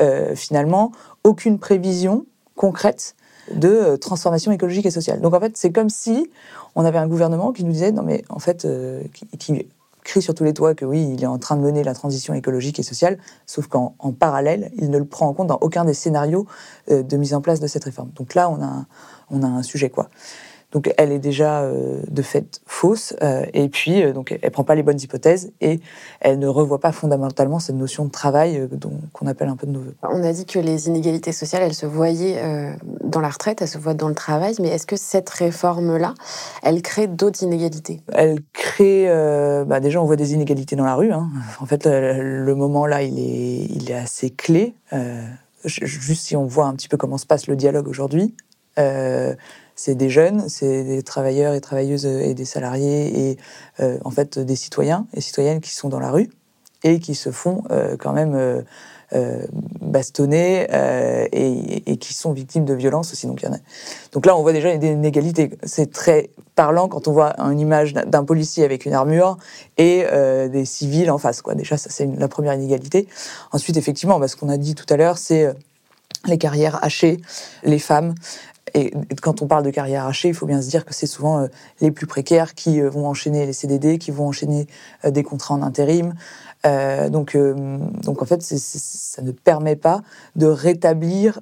euh, 0.00 0.34
finalement 0.34 0.92
aucune 1.24 1.58
prévision 1.58 2.26
concrète 2.54 3.14
de 3.54 3.96
transformation 3.96 4.52
écologique 4.52 4.86
et 4.86 4.90
sociale. 4.90 5.20
Donc 5.20 5.34
en 5.34 5.40
fait, 5.40 5.56
c'est 5.56 5.72
comme 5.72 5.90
si 5.90 6.30
on 6.74 6.84
avait 6.84 6.98
un 6.98 7.06
gouvernement 7.06 7.52
qui 7.52 7.64
nous 7.64 7.72
disait 7.72 7.92
non 7.92 8.02
mais 8.02 8.24
en 8.28 8.38
fait 8.38 8.66
qui, 9.38 9.66
crie 10.04 10.22
sur 10.22 10.34
tous 10.34 10.44
les 10.44 10.54
toits 10.54 10.74
que 10.74 10.84
oui, 10.84 11.14
il 11.14 11.22
est 11.24 11.26
en 11.26 11.38
train 11.38 11.56
de 11.56 11.62
mener 11.62 11.82
la 11.82 11.92
transition 11.92 12.32
écologique 12.32 12.78
et 12.78 12.84
sociale, 12.84 13.18
sauf 13.44 13.66
qu'en 13.66 13.92
parallèle, 14.16 14.70
il 14.76 14.88
ne 14.88 14.98
le 14.98 15.04
prend 15.04 15.26
en 15.26 15.32
compte 15.32 15.48
dans 15.48 15.58
aucun 15.60 15.84
des 15.84 15.94
scénarios 15.94 16.46
de 16.88 17.16
mise 17.16 17.34
en 17.34 17.40
place 17.40 17.58
de 17.58 17.66
cette 17.66 17.82
réforme. 17.82 18.10
Donc 18.14 18.34
là, 18.34 18.48
on 18.48 18.62
a, 18.62 18.86
on 19.30 19.42
a 19.42 19.48
un 19.48 19.64
sujet 19.64 19.90
quoi. 19.90 20.08
Donc 20.76 20.92
elle 20.98 21.10
est 21.10 21.18
déjà 21.18 21.62
euh, 21.62 22.02
de 22.06 22.20
fait 22.20 22.60
fausse, 22.66 23.16
euh, 23.22 23.46
et 23.54 23.70
puis 23.70 24.02
euh, 24.02 24.12
donc 24.12 24.38
elle 24.42 24.50
prend 24.50 24.62
pas 24.62 24.74
les 24.74 24.82
bonnes 24.82 25.00
hypothèses 25.00 25.50
et 25.62 25.80
elle 26.20 26.38
ne 26.38 26.46
revoit 26.46 26.80
pas 26.80 26.92
fondamentalement 26.92 27.58
cette 27.60 27.76
notion 27.76 28.04
de 28.04 28.10
travail 28.10 28.68
qu'on 29.14 29.26
appelle 29.26 29.48
un 29.48 29.56
peu 29.56 29.66
de 29.66 29.72
nouveau. 29.72 29.92
On 30.02 30.22
a 30.22 30.34
dit 30.34 30.44
que 30.44 30.58
les 30.58 30.88
inégalités 30.88 31.32
sociales, 31.32 31.62
elles 31.62 31.72
se 31.72 31.86
voyaient 31.86 32.76
dans 33.02 33.20
la 33.20 33.30
retraite, 33.30 33.62
elles 33.62 33.68
se 33.68 33.78
voient 33.78 33.94
dans 33.94 34.08
le 34.08 34.14
travail, 34.14 34.54
mais 34.60 34.68
est-ce 34.68 34.86
que 34.86 34.96
cette 34.96 35.30
réforme-là, 35.30 36.12
elle 36.62 36.82
crée 36.82 37.06
d'autres 37.06 37.42
inégalités? 37.42 38.02
Elle 38.12 38.40
crée, 38.52 39.06
bah 39.66 39.80
déjà 39.80 40.02
on 40.02 40.04
voit 40.04 40.16
des 40.16 40.34
inégalités 40.34 40.76
dans 40.76 40.84
la 40.84 40.94
rue. 40.94 41.10
Hein. 41.10 41.30
En 41.58 41.64
fait, 41.64 41.86
le, 41.86 42.54
moment 42.54 42.84
là, 42.84 43.02
il 43.02 43.18
est, 43.18 43.64
il 43.70 43.90
est 43.90 43.94
assez 43.94 44.28
clé. 44.28 44.74
juste 45.64 46.26
si 46.26 46.36
on 46.36 46.44
voit 46.44 46.66
un 46.66 46.74
petit 46.74 46.88
peu 46.88 46.98
comment 46.98 47.16
se 47.16 47.24
passe 47.24 47.46
le 47.46 47.56
dialogue 47.56 47.88
aujourd'hui 47.88 48.34
c'est 49.76 49.94
des 49.94 50.08
jeunes, 50.08 50.48
c'est 50.48 50.82
des 50.84 51.02
travailleurs 51.02 51.54
et 51.54 51.60
travailleuses 51.60 52.06
et 52.06 52.32
des 52.32 52.46
salariés 52.46 53.30
et 53.30 53.38
euh, 53.80 53.98
en 54.04 54.10
fait 54.10 54.38
des 54.38 54.56
citoyens 54.56 55.06
et 55.12 55.20
citoyennes 55.20 55.60
qui 55.60 55.74
sont 55.74 55.90
dans 55.90 56.00
la 56.00 56.10
rue 56.10 56.30
et 56.82 56.98
qui 56.98 57.14
se 57.14 57.30
font 57.30 57.62
euh, 57.70 57.96
quand 57.98 58.12
même 58.12 58.34
euh, 58.34 59.46
bastonner 59.82 60.66
et, 61.32 61.96
qui 61.98 62.14
sont 62.14 62.32
victimes 62.32 62.64
de 62.64 62.74
violences 62.74 63.12
aussi. 63.12 63.26
Donc, 63.26 63.42
y 63.42 63.46
en 63.46 63.52
a. 63.52 63.58
Donc 64.12 64.26
là, 64.26 64.36
on 64.36 64.42
voit 64.42 64.52
déjà 64.52 64.76
des 64.76 64.88
inégalités. 64.88 65.50
C'est 65.62 65.92
très 65.92 66.30
parlant 66.54 66.88
quand 66.88 67.06
on 67.06 67.12
voit 67.12 67.38
une 67.38 67.60
image 67.60 67.92
d'un 67.92 68.24
policier 68.24 68.64
avec 68.64 68.84
une 68.84 68.94
armure 68.94 69.36
et 69.78 70.04
des 70.50 70.64
civils 70.64 71.10
en 71.10 71.18
face. 71.18 71.40
Quoi. 71.40 71.54
Déjà, 71.54 71.76
ça 71.76 71.88
c'est 71.90 72.06
la 72.06 72.28
première 72.28 72.54
inégalité. 72.54 73.06
Ensuite, 73.52 73.76
effectivement, 73.76 74.18
bah, 74.18 74.28
ce 74.28 74.36
qu'on 74.36 74.48
a 74.48 74.56
dit 74.56 74.74
tout 74.74 74.86
à 74.92 74.96
l'heure, 74.96 75.18
c'est 75.18 75.54
les 76.26 76.38
carrières 76.38 76.82
hachées, 76.82 77.20
les 77.62 77.78
femmes, 77.78 78.14
et 78.76 78.92
quand 79.22 79.40
on 79.40 79.46
parle 79.46 79.64
de 79.64 79.70
carrière 79.70 80.04
hachée, 80.04 80.28
il 80.28 80.34
faut 80.34 80.44
bien 80.44 80.60
se 80.60 80.68
dire 80.68 80.84
que 80.84 80.92
c'est 80.92 81.06
souvent 81.06 81.40
euh, 81.40 81.46
les 81.80 81.90
plus 81.90 82.06
précaires 82.06 82.54
qui 82.54 82.80
euh, 82.80 82.90
vont 82.90 83.06
enchaîner 83.08 83.46
les 83.46 83.54
CDD, 83.54 83.96
qui 83.96 84.10
vont 84.10 84.28
enchaîner 84.28 84.66
euh, 85.06 85.10
des 85.10 85.22
contrats 85.22 85.54
en 85.54 85.62
intérim. 85.62 86.14
donc, 87.10 87.36
donc 87.36 88.22
en 88.22 88.24
fait, 88.24 88.42
ça 88.42 89.22
ne 89.22 89.30
permet 89.30 89.76
pas 89.76 90.02
de 90.34 90.46
rétablir 90.46 91.40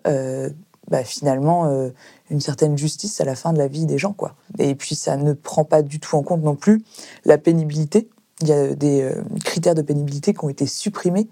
bah, 0.90 1.02
finalement 1.02 1.90
une 2.28 2.40
certaine 2.40 2.76
justice 2.76 3.22
à 3.22 3.24
la 3.24 3.34
fin 3.34 3.54
de 3.54 3.58
la 3.58 3.66
vie 3.66 3.86
des 3.86 3.96
gens. 3.96 4.14
Et 4.58 4.74
puis 4.74 4.94
ça 4.94 5.16
ne 5.16 5.32
prend 5.32 5.64
pas 5.64 5.80
du 5.80 5.98
tout 5.98 6.16
en 6.16 6.22
compte 6.22 6.42
non 6.42 6.56
plus 6.56 6.82
la 7.24 7.38
pénibilité. 7.38 8.10
Il 8.42 8.48
y 8.48 8.52
a 8.52 8.74
des 8.74 9.10
critères 9.44 9.74
de 9.74 9.80
pénibilité 9.80 10.34
qui 10.34 10.44
ont 10.44 10.50
été 10.50 10.66
supprimés 10.66 11.26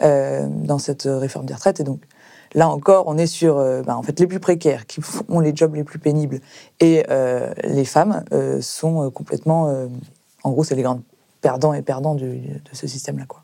dans 0.00 0.78
cette 0.78 1.08
réforme 1.08 1.46
des 1.46 1.54
retraites. 1.54 1.80
Et 1.80 1.84
donc, 1.84 2.00
Là 2.54 2.68
encore, 2.68 3.04
on 3.06 3.16
est 3.16 3.26
sur 3.26 3.58
euh, 3.58 3.82
bah, 3.82 3.96
en 3.96 4.02
fait 4.02 4.18
les 4.20 4.26
plus 4.26 4.40
précaires 4.40 4.86
qui 4.86 5.00
ont 5.28 5.40
les 5.40 5.54
jobs 5.54 5.74
les 5.74 5.84
plus 5.84 5.98
pénibles 5.98 6.40
et 6.80 7.04
euh, 7.10 7.52
les 7.64 7.84
femmes 7.84 8.24
euh, 8.32 8.60
sont 8.60 9.10
complètement, 9.10 9.88
en 10.42 10.50
gros, 10.50 10.64
c'est 10.64 10.74
les 10.74 10.82
grands 10.82 11.00
perdants 11.40 11.72
et 11.72 11.82
perdants 11.82 12.14
de 12.14 12.38
ce 12.72 12.86
système-là, 12.86 13.24
quoi. 13.26 13.42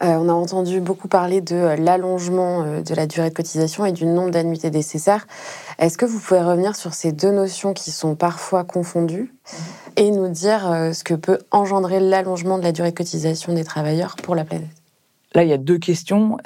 on 0.00 0.28
a 0.28 0.32
entendu 0.32 0.80
beaucoup 0.80 1.08
parler 1.08 1.40
de 1.40 1.76
l'allongement 1.78 2.82
de 2.82 2.94
la 2.94 3.06
durée 3.06 3.30
de 3.30 3.34
cotisation 3.34 3.86
et 3.86 3.92
du 3.92 4.06
nombre 4.06 4.30
d'annuités 4.30 4.70
nécessaires. 4.70 5.26
Est-ce 5.78 5.96
que 5.96 6.04
vous 6.04 6.18
pouvez 6.18 6.40
revenir 6.40 6.76
sur 6.76 6.94
ces 6.94 7.12
deux 7.12 7.30
notions 7.30 7.72
qui 7.72 7.90
sont 7.90 8.16
parfois 8.16 8.64
confondues 8.64 9.32
mhm. 9.32 10.04
et 10.04 10.10
nous 10.10 10.28
dire 10.28 10.90
ce 10.92 11.04
que 11.04 11.14
peut 11.14 11.38
engendrer 11.50 12.00
l'allongement 12.00 12.58
de 12.58 12.64
la 12.64 12.72
durée 12.72 12.90
de 12.90 12.96
cotisation 12.96 13.54
des 13.54 13.64
travailleurs 13.64 14.16
pour 14.22 14.34
la 14.34 14.44
planète? 14.44 14.68
Là, 15.34 15.42
il 15.42 15.48
y 15.48 15.54
a 15.54 15.58
deux 15.58 15.78
questions 15.78 16.38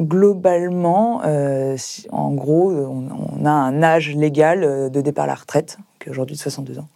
globalement, 0.00 1.22
euh, 1.24 1.76
en 2.10 2.32
gros, 2.32 2.70
on, 2.72 3.44
a 3.44 3.50
un 3.50 3.82
âge 3.82 4.14
légal 4.14 4.64
euh, 4.64 4.88
de 4.88 5.00
départ 5.00 5.24
à 5.24 5.28
la 5.28 5.34
retraite, 5.34 5.78
qui 5.98 6.08
est 6.08 6.10
aujourd'hui 6.10 6.36
de 6.36 6.40
62 6.40 6.78
ans, 6.78 6.88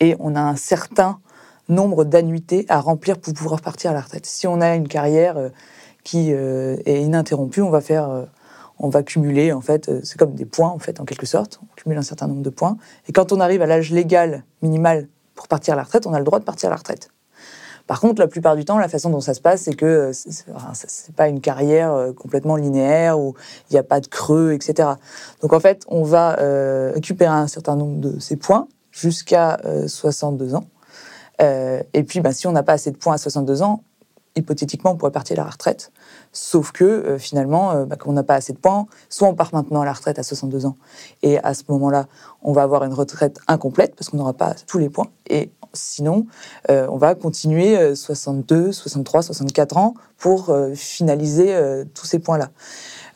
et 0.00 0.16
on 0.18 0.34
a 0.34 0.40
un 0.40 0.56
certain 0.56 1.20
nombre 1.68 2.04
d'annuités 2.04 2.66
à 2.68 2.80
remplir 2.80 3.18
pour 3.18 3.32
pouvoir 3.34 3.60
partir 3.60 3.92
à 3.92 3.94
la 3.94 4.00
retraite. 4.00 4.26
Si 4.26 4.46
on 4.46 4.60
a 4.60 4.74
une 4.74 4.88
carrière 4.88 5.36
euh, 5.36 5.48
qui 6.02 6.30
est 6.30 7.02
ininterrompue, 7.02 7.60
on 7.60 7.68
va 7.68 7.82
faire, 7.82 8.26
on 8.78 8.88
va 8.88 9.02
cumuler 9.02 9.52
en 9.52 9.60
fait, 9.60 9.90
c'est 10.02 10.16
comme 10.16 10.34
des 10.34 10.46
points 10.46 10.70
en 10.70 10.78
fait, 10.78 10.98
en 10.98 11.04
quelque 11.04 11.26
sorte, 11.26 11.60
on 11.62 11.74
cumule 11.76 11.98
un 11.98 12.02
certain 12.02 12.26
nombre 12.26 12.40
de 12.40 12.48
points, 12.48 12.78
et 13.06 13.12
quand 13.12 13.32
on 13.32 13.38
arrive 13.38 13.60
à 13.60 13.66
l'âge 13.66 13.90
légal 13.90 14.44
minimal 14.62 15.08
pour 15.34 15.46
partir 15.46 15.74
à 15.74 15.76
la 15.76 15.82
retraite, 15.82 16.06
on 16.06 16.14
a 16.14 16.18
le 16.18 16.24
droit 16.24 16.38
de 16.38 16.44
partir 16.44 16.70
à 16.70 16.70
la 16.70 16.76
retraite. 16.76 17.10
Par 17.90 17.98
contre, 17.98 18.20
la 18.20 18.28
plupart 18.28 18.54
du 18.54 18.64
temps, 18.64 18.78
la 18.78 18.88
façon 18.88 19.10
dont 19.10 19.20
ça 19.20 19.34
se 19.34 19.40
passe, 19.40 19.62
c'est 19.62 19.74
que 19.74 19.84
euh, 19.84 20.12
c'est 20.12 21.14
pas 21.16 21.26
une 21.26 21.40
carrière 21.40 21.92
euh, 21.92 22.12
complètement 22.12 22.54
linéaire 22.54 23.18
où 23.18 23.34
il 23.68 23.72
n'y 23.72 23.80
a 23.80 23.82
pas 23.82 23.98
de 23.98 24.06
creux, 24.06 24.52
etc. 24.52 24.90
Donc 25.42 25.52
en 25.52 25.58
fait, 25.58 25.82
on 25.88 26.04
va 26.04 26.38
euh, 26.38 26.92
récupérer 26.94 27.34
un 27.34 27.48
certain 27.48 27.74
nombre 27.74 27.98
de 27.98 28.20
ces 28.20 28.36
points 28.36 28.68
jusqu'à 28.92 29.60
62 29.88 30.54
ans. 30.54 30.66
et 31.40 32.04
puis, 32.04 32.20
bah, 32.20 32.30
si 32.30 32.46
on 32.46 32.52
n'a 32.52 32.62
pas 32.62 32.74
assez 32.74 32.92
de 32.92 32.96
points 32.96 33.14
à 33.14 33.18
62 33.18 33.60
ans, 33.62 33.82
hypothétiquement, 34.36 34.92
on 34.92 34.96
pourrait 34.96 35.10
partir 35.10 35.38
à 35.40 35.44
la 35.44 35.50
retraite. 35.50 35.92
Sauf 36.32 36.72
que 36.72 37.16
finalement, 37.18 37.84
bah, 37.84 37.96
quand 37.96 38.10
on 38.10 38.12
n'a 38.12 38.22
pas 38.22 38.36
assez 38.36 38.52
de 38.52 38.58
points, 38.58 38.86
soit 39.08 39.28
on 39.28 39.34
part 39.34 39.50
maintenant 39.52 39.80
à 39.80 39.84
la 39.84 39.92
retraite 39.92 40.18
à 40.18 40.22
62 40.22 40.66
ans, 40.66 40.76
et 41.22 41.38
à 41.38 41.54
ce 41.54 41.64
moment-là, 41.68 42.06
on 42.42 42.52
va 42.52 42.62
avoir 42.62 42.84
une 42.84 42.94
retraite 42.94 43.40
incomplète 43.48 43.96
parce 43.96 44.08
qu'on 44.08 44.18
n'aura 44.18 44.34
pas 44.34 44.54
tous 44.66 44.78
les 44.78 44.88
points. 44.88 45.08
Et 45.28 45.50
Sinon, 45.72 46.26
euh, 46.68 46.86
on 46.90 46.96
va 46.96 47.14
continuer 47.14 47.94
62, 47.94 48.72
63, 48.72 49.22
64 49.22 49.76
ans 49.76 49.94
pour 50.18 50.50
euh, 50.50 50.74
finaliser 50.74 51.54
euh, 51.54 51.84
tous 51.94 52.06
ces 52.06 52.18
points-là. 52.18 52.50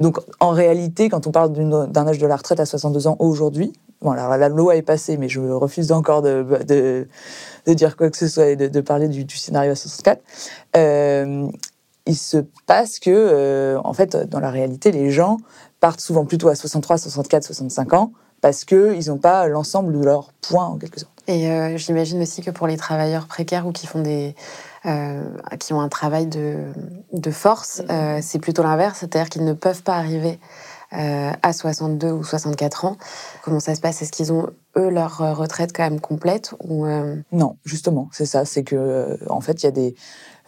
Donc, 0.01 0.19
en 0.41 0.51
réalité, 0.51 1.09
quand 1.09 1.27
on 1.27 1.31
parle 1.31 1.53
d'un 1.53 2.07
âge 2.07 2.19
de 2.19 2.27
la 2.27 2.37
retraite 2.37 2.61
à 2.61 2.67
62 2.67 3.07
ans 3.07 3.17
aujourd'hui, 3.19 3.73
la 4.03 4.49
loi 4.49 4.77
est 4.77 4.83
passée, 4.83 5.17
mais 5.17 5.29
je 5.29 5.41
refuse 5.41 5.93
encore 5.93 6.23
de, 6.23 7.07
dire 7.67 7.97
quoi 7.97 8.11
que 8.11 8.17
ce 8.17 8.29
soit 8.29 8.49
et 8.49 8.57
de, 8.57 8.81
parler 8.81 9.09
du, 9.09 9.37
scénario 9.37 9.73
à 9.73 9.77
64 9.77 10.21
il 12.07 12.17
se 12.17 12.37
passe 12.67 12.99
que, 12.99 13.79
en 13.83 13.93
fait, 13.95 14.17
dans 14.29 14.41
la 14.41 14.51
réalité, 14.51 14.93
les 14.93 15.11
gens 15.11 15.39
partent 15.81 16.01
souvent 16.01 16.25
plutôt 16.25 16.49
à 16.49 16.55
63, 16.55 16.99
64, 16.99 17.45
65 17.45 17.93
ans 17.95 18.13
parce 18.41 18.65
qu'ils 18.65 19.09
n'ont 19.09 19.19
pas 19.19 19.47
l'ensemble 19.49 19.99
de 19.99 20.05
leurs 20.05 20.33
points, 20.43 20.67
en 20.67 20.77
quelque 20.77 21.01
sorte. 21.01 21.14
Et 21.27 21.51
euh, 21.51 21.77
j'imagine 21.77 22.21
aussi 22.23 22.43
que 22.43 22.51
pour 22.51 22.67
les 22.67 22.77
travailleurs 22.77 23.27
précaires 23.27 23.67
ou 23.67 23.73
qui 23.73 23.87
font 23.87 24.01
des, 24.01 24.35
euh, 24.85 25.23
qui 25.59 25.73
ont 25.73 25.81
un 25.81 25.89
travail 25.89 26.27
de, 26.27 26.67
de 27.13 27.31
force, 27.31 27.81
mm-hmm. 27.81 27.93
euh, 27.93 28.19
c'est 28.23 28.39
plutôt 28.39 28.63
l'inverse, 28.63 28.99
c'est-à-dire 29.01 29.31
qu'ils 29.31 29.45
ne 29.45 29.55
peuvent 29.55 29.83
pas 29.83 29.97
arriver 29.97 30.39
à 30.97 31.53
62 31.53 32.13
ou 32.13 32.23
64 32.23 32.85
ans. 32.85 32.97
Comment 33.43 33.59
ça 33.59 33.75
se 33.75 33.81
passe? 33.81 34.01
Est-ce 34.01 34.13
qu'ils 34.13 34.33
ont 34.33 34.51
eux 34.77 34.91
leur 34.91 35.19
retraite 35.37 35.73
quand 35.75 35.83
même 35.83 35.99
complète 35.99 36.55
ou 36.63 36.87
Non, 37.33 37.57
justement, 37.65 38.09
c'est 38.13 38.27
ça. 38.27 38.45
C'est 38.45 38.63
que 38.63 39.19
en 39.29 39.41
fait, 39.41 39.65
il 39.65 39.67
y 39.67 39.69
a 39.69 39.73
des, 39.73 39.97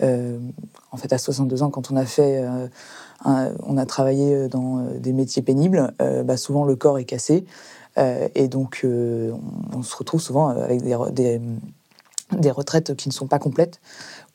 en 0.00 0.97
fait, 0.99 1.12
à 1.12 1.18
62 1.18 1.64
ans, 1.64 1.71
quand 1.71 1.90
on 1.90 1.97
a 1.97 2.04
fait 2.04 2.45
on 3.25 3.76
a 3.76 3.87
travaillé 3.87 4.47
dans 4.47 4.85
des 4.85 5.12
métiers 5.12 5.42
pénibles, 5.42 5.92
bah 5.99 6.37
souvent 6.37 6.64
le 6.64 6.76
corps 6.76 7.00
est 7.00 7.06
cassé. 7.06 7.45
Euh, 7.98 8.28
et 8.34 8.48
donc, 8.48 8.80
euh, 8.84 9.32
on, 9.74 9.82
se 9.82 9.96
retrouve 9.96 10.20
souvent 10.20 10.48
avec 10.48 10.82
des, 10.82 11.40
des, 12.32 12.50
retraites 12.50 12.94
qui 12.94 13.08
ne 13.08 13.14
sont 13.14 13.26
pas 13.26 13.38
complètes, 13.38 13.80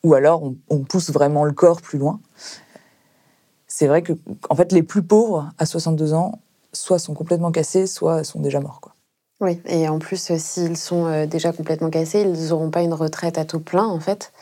ou 0.02 0.14
alors 0.14 0.52
on, 0.68 0.80
pousse 0.80 1.10
vraiment 1.10 1.44
le 1.44 1.52
corps 1.52 1.80
plus 1.80 1.98
loin. 1.98 2.20
C'est 3.68 3.86
vrai 3.86 4.02
que, 4.02 4.12
en 4.50 4.54
fait, 4.54 4.72
les 4.72 4.82
plus 4.82 5.02
pauvres 5.02 5.50
à 5.58 5.66
62 5.66 6.12
ans, 6.12 6.40
soit 6.72 6.98
sont 6.98 7.14
complètement 7.14 7.52
cassés, 7.52 7.86
soit 7.86 8.24
sont 8.24 8.40
déjà 8.40 8.60
morts. 8.60 8.80
Quoi. 8.80 8.94
Oui, 9.40 9.60
et 9.66 9.88
en 9.88 9.98
plus, 9.98 10.30
euh, 10.30 10.38
s'ils 10.38 10.76
sont 10.76 11.26
déjà 11.26 11.52
complètement 11.52 11.90
cassés, 11.90 12.22
ils 12.22 12.48
n'auront 12.48 12.70
pas 12.70 12.82
une 12.82 12.94
retraite 12.94 13.38
à 13.38 13.44
tout 13.44 13.60
plein, 13.60 13.86
en 13.86 14.00
fait. 14.00 14.32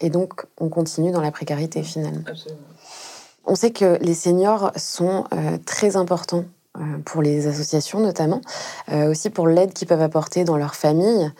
Et 0.00 0.10
donc, 0.10 0.46
on 0.58 0.68
continue 0.68 1.10
dans 1.10 1.20
la 1.20 1.32
précarité, 1.32 1.82
finalement. 1.82 2.22
Absolument. 2.26 2.60
On 3.44 3.54
sait 3.54 3.70
que 3.70 3.98
les 4.02 4.14
seniors 4.14 4.72
sont 4.76 5.24
très 5.64 5.96
importants 5.96 6.44
pour 7.04 7.22
les 7.22 7.46
associations 7.46 8.00
notamment, 8.00 8.40
euh, 8.90 9.10
aussi 9.10 9.30
pour 9.30 9.48
l'aide 9.48 9.72
qu'ils 9.72 9.88
peuvent 9.88 10.02
apporter 10.02 10.44
dans 10.44 10.56
leur 10.56 10.74
famille. 10.74 11.32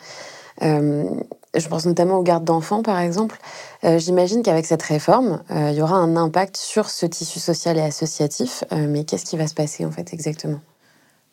Euh, 0.63 1.09
je 1.57 1.69
pense 1.69 1.87
notamment 1.87 2.19
aux 2.19 2.23
gardes 2.23 2.45
d'enfants, 2.45 2.83
par 2.83 2.99
exemple. 2.99 3.39
J'imagine 3.83 4.43
qu'avec 4.43 4.67
cette 4.67 4.83
réforme, 4.83 5.43
il 5.51 5.73
y 5.73 5.81
aura 5.81 5.97
un 5.97 6.15
impact 6.15 6.59
sur 6.59 6.91
ce 6.91 7.07
tissu 7.07 7.41
social 7.41 7.79
et 7.79 7.81
associatif. 7.81 8.65
mais 8.71 9.05
qu'est-ce 9.05 9.25
qui 9.25 9.39
va 9.39 9.47
se 9.47 9.55
passer, 9.55 9.87
en 9.87 9.91
fait, 9.91 10.13
exactement? 10.13 10.61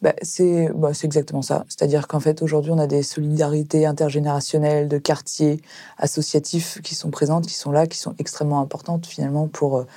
Bah, 0.01 0.13
c'est 0.21 0.69
bah, 0.75 0.91
exactement 1.03 1.41
ça. 1.41 1.65
C'est-à-dire 1.67 2.07
qu'en 2.07 2.19
fait, 2.19 2.41
aujourd'hui, 2.41 2.71
on 2.71 2.77
a 2.77 2.87
des 2.87 3.01
solidarités 3.01 3.85
intergénérationnelles, 3.85 4.87
de 4.87 4.97
quartiers 4.97 5.61
associatifs 5.97 6.81
qui 6.83 6.95
sont 6.95 7.09
présentes, 7.09 7.47
qui 7.47 7.55
sont 7.55 7.71
là, 7.71 7.87
qui 7.87 7.97
sont 7.97 8.13
extrêmement 8.19 8.59
importantes 8.59 9.05
finalement 9.07 9.47
pour 9.47 9.77
euh, 9.79 9.87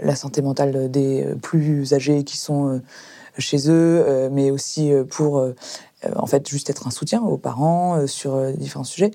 la 0.00 0.14
santé 0.16 0.42
mentale 0.42 0.90
des 0.90 1.24
euh, 1.24 1.34
plus 1.34 1.92
âgés 1.92 2.24
qui 2.24 2.36
sont 2.36 2.68
euh, 2.68 2.82
chez 3.38 3.70
eux, 3.70 4.28
mais 4.30 4.50
aussi 4.50 4.92
pour 5.10 5.44
en 6.16 6.26
fait 6.26 6.48
juste 6.48 6.70
être 6.70 6.86
un 6.86 6.90
soutien 6.90 7.22
aux 7.22 7.38
parents 7.38 8.06
sur 8.06 8.52
différents 8.52 8.84
sujets. 8.84 9.10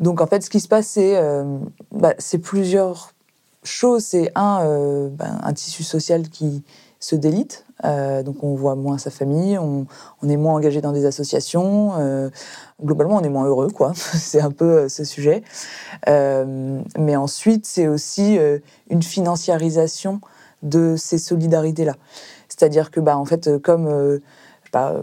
Donc 0.00 0.20
en 0.20 0.26
fait, 0.26 0.42
ce 0.42 0.50
qui 0.50 0.60
se 0.60 0.68
passe, 0.68 0.86
c'est 0.86 1.20
bah, 1.92 2.14
plusieurs 2.42 3.12
choses. 3.62 4.04
C'est 4.04 4.32
un, 4.34 5.08
bah, 5.10 5.38
un 5.42 5.52
tissu 5.52 5.82
social 5.82 6.28
qui 6.28 6.62
se 7.00 7.16
délite 7.16 7.66
euh, 7.84 8.22
donc 8.22 8.42
on 8.42 8.54
voit 8.54 8.74
moins 8.74 8.96
sa 8.98 9.10
famille, 9.10 9.58
on, 9.58 9.86
est 10.26 10.36
moins 10.36 10.54
engagé 10.54 10.80
dans 10.80 10.92
des 10.92 11.04
associations. 11.04 11.92
Euh, 11.98 12.30
globalement, 12.82 13.16
on 13.16 13.22
est 13.22 13.28
moins 13.28 13.46
heureux, 13.46 13.68
quoi. 13.68 13.92
c'est 13.94 14.40
un 14.40 14.50
peu 14.50 14.64
euh, 14.64 14.88
ce 14.88 15.04
sujet. 15.04 15.42
mais 16.06 17.16
ensuite, 17.16 17.66
c'est 17.66 17.88
aussi 17.88 18.38
une 18.90 19.02
financiarisation 19.02 20.20
de 20.62 20.96
ces 20.96 21.18
solidarités-là. 21.18 21.94
C'est-à-dire 22.56 22.90
que, 22.90 23.00
bah, 23.00 23.16
en 23.18 23.24
fait, 23.24 23.58
comme 23.62 24.20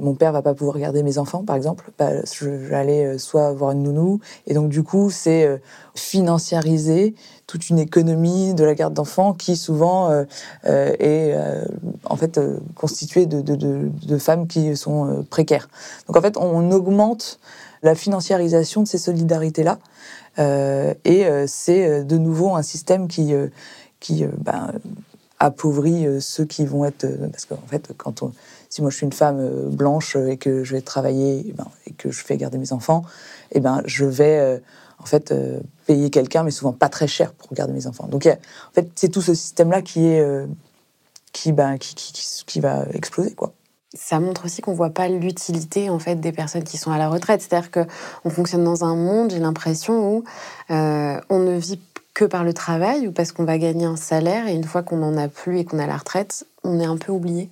mon 0.02 0.14
père 0.14 0.32
va 0.32 0.42
pas 0.42 0.54
pouvoir 0.54 0.78
garder 0.78 1.04
mes 1.04 1.18
enfants, 1.18 1.44
par 1.44 1.56
exemple. 1.56 1.92
Bah, 1.98 2.10
je 2.32 2.48
vais 2.48 2.76
aller 2.76 3.06
euh, 3.06 3.18
soit 3.18 3.52
voir 3.54 3.72
une 3.72 3.84
nounou, 3.84 4.20
et 4.48 4.54
donc 4.54 4.70
du 4.70 4.84
coup, 4.84 5.10
c'est 5.10 5.46
euh, 5.46 5.58
financiariser 5.96 7.16
toute 7.48 7.70
une 7.70 7.80
économie 7.80 8.54
de 8.54 8.64
la 8.64 8.74
garde 8.76 8.94
d'enfants 8.94 9.34
qui 9.34 9.56
souvent 9.56 10.10
euh, 10.10 10.26
est 10.64 11.36
en 12.06 12.16
fait 12.16 12.40
constituée 12.74 13.26
de, 13.26 14.18
femmes 14.18 14.48
qui 14.48 14.76
sont 14.76 15.26
précaires. 15.30 15.68
Donc 16.08 16.18
en 16.18 16.22
fait, 16.22 16.38
on 16.38 16.72
augmente 16.72 17.40
la 17.84 17.96
financiarisation 17.96 18.82
de 18.82 18.88
ces 18.88 18.98
solidarités-là, 18.98 19.78
et 21.06 21.26
c'est 21.48 22.04
de 22.06 22.18
nouveau 22.18 22.56
un 22.56 22.64
système 22.64 23.08
qui 23.08 23.34
qui 24.00 24.26
ben, 24.40 24.72
appauvrit 25.40 26.06
ceux 26.22 26.46
qui 26.46 26.66
vont 26.66 26.86
être 26.86 27.06
parce 27.32 27.46
qu'en 27.46 27.68
fait 27.68 27.92
quand 27.98 28.24
on 28.24 28.32
si 28.74 28.82
moi 28.82 28.90
je 28.90 28.96
suis 28.96 29.06
une 29.06 29.14
femme 29.14 29.40
euh, 29.40 29.70
blanche 29.70 30.16
euh, 30.16 30.32
et 30.32 30.38
que 30.38 30.64
je 30.64 30.74
vais 30.74 30.82
travailler 30.82 31.46
eh 31.48 31.52
ben, 31.52 31.68
et 31.86 31.94
que 31.94 32.10
je 32.10 32.24
fais 32.24 32.38
garder 32.38 32.58
mes 32.58 32.74
enfants, 32.74 33.04
eh 33.52 33.60
ben, 33.60 33.84
je 33.86 34.04
vais 34.04 34.40
euh, 34.40 34.58
en 34.98 35.06
fait 35.06 35.32
payer 35.86 36.10
quelqu'un, 36.10 36.42
mais 36.42 36.50
souvent 36.50 36.74
pas 36.74 36.90
très 36.90 37.08
cher 37.08 37.34
pour 37.34 37.54
garder 37.54 37.74
mes 37.74 37.86
enfants. 37.86 38.08
Donc 38.08 38.26
en 38.26 38.74
fait, 38.74 38.90
c'est 38.96 39.10
tout 39.10 39.22
ce 39.22 39.36
système-là 39.36 39.82
qui 39.84 40.08
est 40.08 40.48
qui, 41.34 41.52
ben, 41.52 41.78
qui, 41.78 41.94
qui, 41.94 42.14
qui, 42.46 42.60
va 42.62 42.86
exploser 42.94 43.34
quoi 43.34 43.54
ça 43.96 44.20
montre 44.20 44.46
aussi 44.46 44.62
qu'on 44.62 44.74
voit 44.74 44.90
pas 44.90 45.08
l'utilité 45.08 45.92
en 45.92 46.00
fait 46.00 46.16
des 46.16 46.32
personnes 46.32 46.64
qui 46.64 46.78
sont 46.78 46.92
à 46.92 46.98
la 46.98 47.10
retraite. 47.10 47.42
C'est-à-dire 47.42 47.70
que 47.70 47.82
on 48.26 48.32
fonctionne 48.32 48.64
dans 48.64 48.84
un 48.84 48.96
monde, 48.96 49.30
j'ai 49.30 49.40
l'impression 49.40 50.16
où 50.16 50.24
on 50.70 51.40
ne 51.40 51.58
vit 51.58 51.80
que 52.14 52.26
par 52.26 52.44
le 52.44 52.54
travail 52.54 53.08
ou 53.08 53.12
parce 53.12 53.32
qu'on 53.32 53.46
va 53.46 53.58
gagner 53.58 53.86
un 53.86 53.96
salaire 53.96 54.48
et 54.48 54.54
une 54.54 54.64
fois 54.64 54.84
qu'on 54.84 54.98
n'en 54.98 55.18
a 55.18 55.28
plus 55.28 55.60
et 55.60 55.66
qu'on 55.66 55.80
a 55.80 55.88
la 55.88 55.98
retraite, 55.98 56.46
on 56.64 56.80
est 56.80 56.86
un 56.86 56.98
peu 56.98 57.12
oublié? 57.12 57.50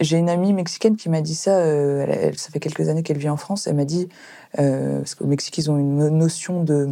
J'ai 0.00 0.18
une 0.18 0.28
amie 0.28 0.52
mexicaine 0.52 0.96
qui 0.96 1.08
m'a 1.08 1.22
dit 1.22 1.34
ça, 1.34 1.56
euh, 1.56 2.06
elle, 2.08 2.38
ça 2.38 2.50
fait 2.50 2.60
quelques 2.60 2.88
années 2.88 3.02
qu'elle 3.02 3.18
vit 3.18 3.30
en 3.30 3.38
France, 3.38 3.66
elle 3.66 3.76
m'a 3.76 3.86
dit, 3.86 4.08
euh, 4.58 4.98
parce 4.98 5.14
qu'au 5.14 5.26
Mexique, 5.26 5.56
ils 5.56 5.70
ont 5.70 5.78
une 5.78 6.08
notion 6.10 6.62
de, 6.62 6.90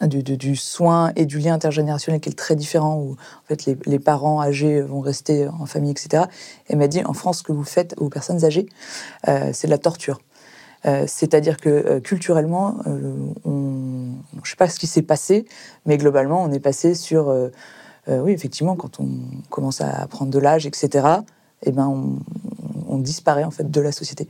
du, 0.00 0.56
soin 0.56 1.12
et 1.16 1.26
du 1.26 1.38
lien 1.38 1.54
intergénérationnel 1.54 2.20
qui 2.20 2.30
est 2.30 2.38
très 2.38 2.56
différent, 2.56 2.96
où 2.96 3.12
en 3.12 3.46
fait 3.46 3.66
les, 3.66 3.76
les 3.84 3.98
parents 3.98 4.40
âgés 4.40 4.80
vont 4.80 5.00
rester 5.00 5.48
en 5.48 5.66
famille, 5.66 5.90
etc. 5.90 6.24
Elle 6.68 6.78
m'a 6.78 6.88
dit, 6.88 7.04
en 7.04 7.12
France, 7.12 7.38
ce 7.38 7.42
que 7.42 7.52
vous 7.52 7.64
faites 7.64 7.94
aux 7.98 8.08
personnes 8.08 8.42
âgées, 8.42 8.66
euh, 9.28 9.50
c'est 9.52 9.66
de 9.66 9.72
la 9.72 9.78
torture. 9.78 10.18
Euh, 10.86 11.04
c'est-à-dire 11.06 11.56
que 11.56 11.68
euh, 11.68 12.00
culturellement, 12.00 12.76
on, 13.44 14.12
je 14.34 14.40
ne 14.40 14.44
sais 14.44 14.56
pas 14.56 14.68
ce 14.68 14.78
qui 14.78 14.86
s'est 14.86 15.02
passé, 15.02 15.46
mais 15.86 15.98
globalement, 15.98 16.42
on 16.42 16.52
est 16.52 16.60
passé 16.60 16.94
sur, 16.94 17.34
oui, 18.08 18.32
effectivement, 18.32 18.76
quand 18.76 19.00
on 19.00 19.08
commence 19.50 19.80
à 19.80 20.06
prendre 20.06 20.30
de 20.30 20.38
l'âge, 20.38 20.66
etc., 20.66 21.06
eh 21.62 21.72
ben 21.72 21.86
on, 22.88 22.98
disparaît 22.98 23.44
en 23.44 23.50
fait 23.50 23.70
de 23.70 23.80
la 23.80 23.92
société. 23.92 24.28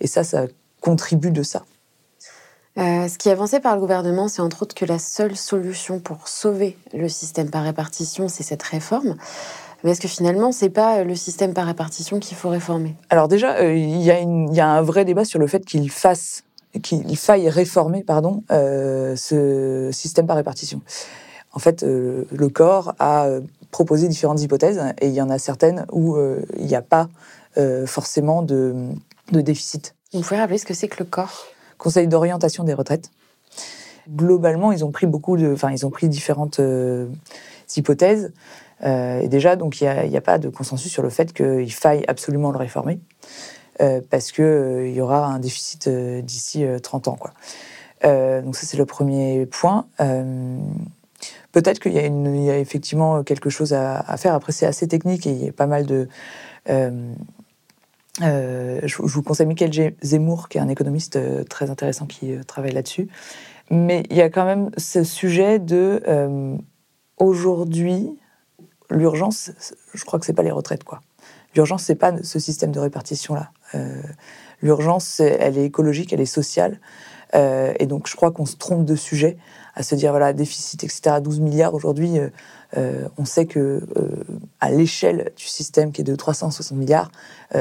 Et 0.00 0.06
ça, 0.06 0.22
ça 0.22 0.46
contribue 0.80 1.30
de 1.30 1.42
ça. 1.42 1.64
Euh, 2.76 3.08
ce 3.08 3.18
qui 3.18 3.28
est 3.28 3.32
avancé 3.32 3.60
par 3.60 3.74
le 3.74 3.80
gouvernement, 3.80 4.28
c'est 4.28 4.42
entre 4.42 4.62
autres 4.62 4.74
que 4.74 4.84
la 4.84 4.98
seule 4.98 5.36
solution 5.36 6.00
pour 6.00 6.26
sauver 6.26 6.76
le 6.92 7.08
système 7.08 7.48
par 7.48 7.62
répartition, 7.62 8.28
c'est 8.28 8.42
cette 8.42 8.62
réforme. 8.62 9.16
Mais 9.84 9.92
est-ce 9.92 10.00
que 10.00 10.08
finalement, 10.08 10.50
c'est 10.50 10.70
pas 10.70 11.04
le 11.04 11.14
système 11.14 11.54
par 11.54 11.66
répartition 11.66 12.18
qu'il 12.18 12.36
faut 12.36 12.48
réformer? 12.48 12.96
Alors 13.10 13.28
déjà, 13.28 13.58
euh, 13.58 13.76
il 13.76 14.00
y, 14.00 14.06
y, 14.06 14.60
a 14.60 14.68
un 14.68 14.82
vrai 14.82 15.04
débat 15.04 15.24
sur 15.24 15.38
le 15.38 15.46
fait 15.46 15.64
qu'il 15.64 15.90
fasse, 15.90 16.42
qu'il 16.82 17.16
faille 17.16 17.48
réformer, 17.48 18.02
pardon, 18.02 18.42
euh, 18.50 19.14
ce 19.14 19.90
système 19.92 20.26
par 20.26 20.36
répartition. 20.36 20.80
En 21.52 21.60
fait, 21.60 21.84
le 21.84 22.48
corps 22.48 22.94
a 22.98 23.28
proposer 23.74 24.06
différentes 24.06 24.40
hypothèses 24.40 24.80
et 25.00 25.08
il 25.08 25.14
y 25.14 25.20
en 25.20 25.30
a 25.30 25.38
certaines 25.38 25.84
où 25.90 26.14
euh, 26.14 26.42
il 26.56 26.66
n'y 26.66 26.76
a 26.76 26.82
pas 26.82 27.08
euh, 27.58 27.88
forcément 27.88 28.42
de, 28.42 28.72
déficit. 29.32 29.96
Vous 30.12 30.20
pouvez 30.20 30.38
rappeler 30.38 30.58
ce 30.58 30.64
que 30.64 30.74
c'est 30.74 30.86
que 30.86 31.02
le 31.02 31.04
corps? 31.04 31.46
Conseil 31.76 32.06
d'orientation 32.06 32.62
des 32.62 32.72
retraites. 32.72 33.10
Globalement, 34.08 34.70
ils 34.70 34.84
ont 34.84 34.92
pris 34.92 35.06
beaucoup 35.06 35.36
de, 35.36 35.52
enfin, 35.52 35.72
ils 35.72 35.84
ont 35.84 35.90
pris 35.90 36.08
différentes 36.08 36.60
euh, 36.60 37.08
hypothèses. 37.76 38.32
Et 38.84 39.28
déjà, 39.28 39.56
donc, 39.56 39.80
il 39.80 40.08
n'y 40.10 40.16
a, 40.16 40.20
pas 40.20 40.38
de 40.38 40.48
consensus 40.48 40.92
sur 40.92 41.02
le 41.02 41.10
fait 41.10 41.32
qu'il 41.32 41.72
faille 41.72 42.04
absolument 42.06 42.50
le 42.50 42.58
réformer, 42.58 43.00
parce 44.10 44.30
qu'il 44.30 44.84
il 44.86 44.92
y 44.92 45.00
aura 45.00 45.26
un 45.26 45.38
déficit 45.38 45.88
d'ici 45.88 46.64
30 46.82 47.08
ans. 47.08 47.18
Donc 48.02 48.56
ça, 48.56 48.66
c'est 48.66 48.76
le 48.76 48.86
premier 48.86 49.46
point 49.46 49.86
peut-être 51.54 51.78
qu'il 51.78 51.92
y, 51.92 52.50
a 52.50 52.58
effectivement 52.58 53.22
quelque 53.22 53.48
chose 53.48 53.72
à, 53.72 54.16
faire. 54.18 54.34
Après, 54.34 54.52
c'est 54.52 54.66
assez 54.66 54.88
technique 54.88 55.26
et 55.26 55.30
il 55.30 55.44
y 55.44 55.48
a 55.48 55.52
pas 55.52 55.66
mal 55.66 55.86
de. 55.86 56.08
Euh, 56.68 57.12
euh, 58.22 58.80
je, 58.84 58.96
vous 59.00 59.22
conseille 59.22 59.46
Michael 59.46 59.94
Zemmour, 60.02 60.48
qui 60.48 60.58
est 60.58 60.60
un 60.60 60.68
économiste 60.68 61.16
euh, 61.16 61.44
très 61.44 61.70
intéressant 61.70 62.06
qui 62.06 62.34
travaille 62.46 62.72
là-dessus. 62.72 63.08
Mais 63.70 64.02
il 64.10 64.16
y 64.16 64.20
a 64.20 64.28
quand 64.28 64.44
même 64.44 64.70
ce 64.76 65.04
sujet 65.04 65.58
de 65.58 66.02
aujourd'hui, 67.16 68.10
l'urgence, 68.90 69.50
je 69.92 70.04
crois 70.04 70.18
que 70.18 70.26
c'est 70.26 70.32
pas 70.32 70.42
les 70.42 70.50
retraites, 70.50 70.84
quoi. 70.84 71.00
L'urgence, 71.54 71.84
c'est 71.84 71.94
pas 71.94 72.12
ce 72.22 72.38
système 72.38 72.72
de 72.72 72.80
répartition-là. 72.80 73.50
l'urgence, 74.60 75.20
elle 75.20 75.56
est 75.56 75.64
écologique, 75.64 76.12
elle 76.12 76.20
est 76.20 76.26
sociale. 76.26 76.80
et 77.32 77.86
donc, 77.86 78.08
je 78.08 78.16
crois 78.16 78.32
qu'on 78.32 78.44
se 78.44 78.56
trompe 78.56 78.84
de 78.84 78.96
sujet 78.96 79.36
à 79.74 79.82
se 79.82 79.94
dire 79.94 80.10
voilà 80.10 80.32
déficit 80.32 80.84
etc 80.84 81.16
12 81.22 81.40
milliards 81.40 81.74
aujourd'hui 81.74 82.18
euh, 82.18 82.28
euh, 82.76 83.08
on 83.18 83.24
sait 83.24 83.46
que 83.46 83.82
euh, 83.96 84.24
à 84.60 84.70
l'échelle 84.70 85.32
du 85.36 85.44
système 85.44 85.92
qui 85.92 86.00
est 86.00 86.04
de 86.04 86.14
360 86.14 86.76
milliards 86.76 87.10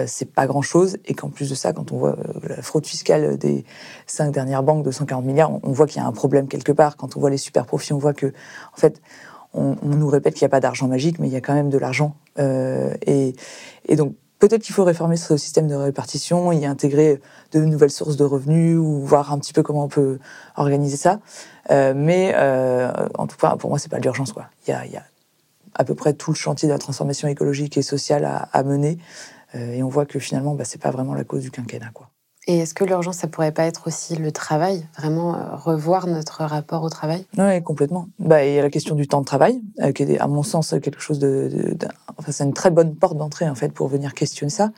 c'est 0.07 0.31
pas 0.31 0.47
grand 0.47 0.63
chose 0.63 0.97
et 1.05 1.13
qu'en 1.13 1.29
plus 1.29 1.51
de 1.51 1.55
ça 1.55 1.71
quand 1.71 1.91
on 1.91 1.97
voit 1.97 2.17
la 2.47 2.63
fraude 2.63 2.87
fiscale 2.87 3.37
des 3.37 3.63
cinq 4.07 4.31
dernières 4.31 4.63
banques 4.63 4.83
de 4.83 4.89
140 4.89 5.23
milliards 5.23 5.51
on, 5.63 5.71
voit 5.71 5.85
qu'il 5.85 6.01
y 6.01 6.03
a 6.03 6.07
un 6.07 6.11
problème 6.11 6.47
quelque 6.47 6.71
part 6.71 6.97
quand 6.97 7.15
on 7.15 7.19
voit 7.19 7.29
les 7.29 7.37
super 7.37 7.65
profits 7.67 7.93
on 7.93 7.99
voit 7.99 8.13
que 8.13 8.27
en 8.27 8.77
fait 8.77 9.01
on, 9.53 9.75
nous 9.83 10.07
répète 10.07 10.33
qu'il 10.33 10.43
n'y 10.43 10.47
a 10.47 10.49
pas 10.49 10.59
d'argent 10.59 10.87
magique 10.87 11.19
mais 11.19 11.27
il 11.27 11.33
y 11.33 11.35
a 11.35 11.41
quand 11.41 11.53
même 11.53 11.69
de 11.69 11.77
l'argent 11.77 12.15
et, 12.37 13.35
et 13.87 13.95
donc 13.95 14.15
Peut-être 14.43 14.63
qu'il 14.63 14.75
faut 14.75 14.83
réformer 14.83 15.15
ce 15.15 15.37
système 15.37 15.69
de 15.69 15.75
répartition, 15.75 16.51
y 16.51 16.65
intégrer 16.65 17.21
de 17.53 17.61
nouvelles 17.61 17.89
sources 17.89 18.17
de 18.17 18.25
revenus 18.25 18.77
ou 18.77 18.99
voir 18.99 19.31
un 19.31 19.39
petit 19.39 19.53
peu 19.53 19.63
comment 19.63 19.85
on 19.85 19.87
peut 19.87 20.19
organiser 20.57 20.97
ça. 20.97 21.21
Euh, 21.71 21.93
mais 21.95 22.33
euh, 22.35 22.91
en 23.17 23.25
tout 23.25 23.37
cas, 23.37 23.55
pour 23.55 23.69
moi, 23.69 23.79
c'est 23.79 23.87
pas 23.87 23.99
l'urgence. 23.99 24.33
Il 24.67 24.71
y 24.71 24.73
a, 24.73 24.85
y 24.85 24.97
a, 24.97 25.03
à 25.75 25.85
peu 25.85 25.95
près 25.95 26.13
tout 26.13 26.31
le 26.31 26.35
chantier 26.35 26.67
de 26.67 26.73
la 26.73 26.77
transformation 26.77 27.29
écologique 27.29 27.77
et 27.77 27.81
sociale 27.81 28.25
à, 28.25 28.63
mener. 28.63 28.97
Euh, 29.55 29.75
et 29.75 29.81
on 29.81 29.87
voit 29.87 30.05
que 30.05 30.19
finalement, 30.19 30.55
bah, 30.55 30.65
c'est 30.65 30.81
pas 30.81 30.91
vraiment 30.91 31.13
la 31.13 31.23
cause 31.23 31.43
du 31.43 31.49
quinquennat. 31.49 31.91
Quoi. 31.93 32.09
Et 32.45 32.59
est-ce 32.59 32.73
que 32.73 32.83
l'urgence, 32.83 33.17
ça 33.17 33.27
pourrait 33.27 33.53
pas 33.53 33.63
être 33.63 33.87
aussi 33.87 34.15
le 34.15 34.31
travail, 34.31 34.85
vraiment 34.97 35.37
revoir 35.55 36.07
notre 36.07 36.43
rapport 36.43 36.83
au 36.83 36.89
travail? 36.89 37.25
Oui, 37.37 37.63
complètement. 37.63 38.09
Bah, 38.19 38.45
il 38.45 38.53
y 38.53 38.59
a 38.59 38.61
la 38.61 38.69
question 38.69 38.95
du 38.95 39.07
temps 39.07 39.21
de 39.21 39.25
travail, 39.25 39.61
qui 39.95 40.03
est, 40.03 40.19
à 40.19 40.27
mon 40.27 40.43
sens, 40.43 40.75
quelque 40.81 40.99
chose 40.99 41.19
de, 41.19 41.77
enfin, 42.17 42.31
c'est 42.33 42.43
une 42.43 42.53
très 42.53 42.69
bonne 42.69 42.95
porte 42.95 43.17
d'entrée 43.17 43.47
en 43.47 43.55
fait 43.55 43.69
pour 43.69 43.87
venir 43.87 44.13
questionner 44.13 44.51
ça. 44.51 44.71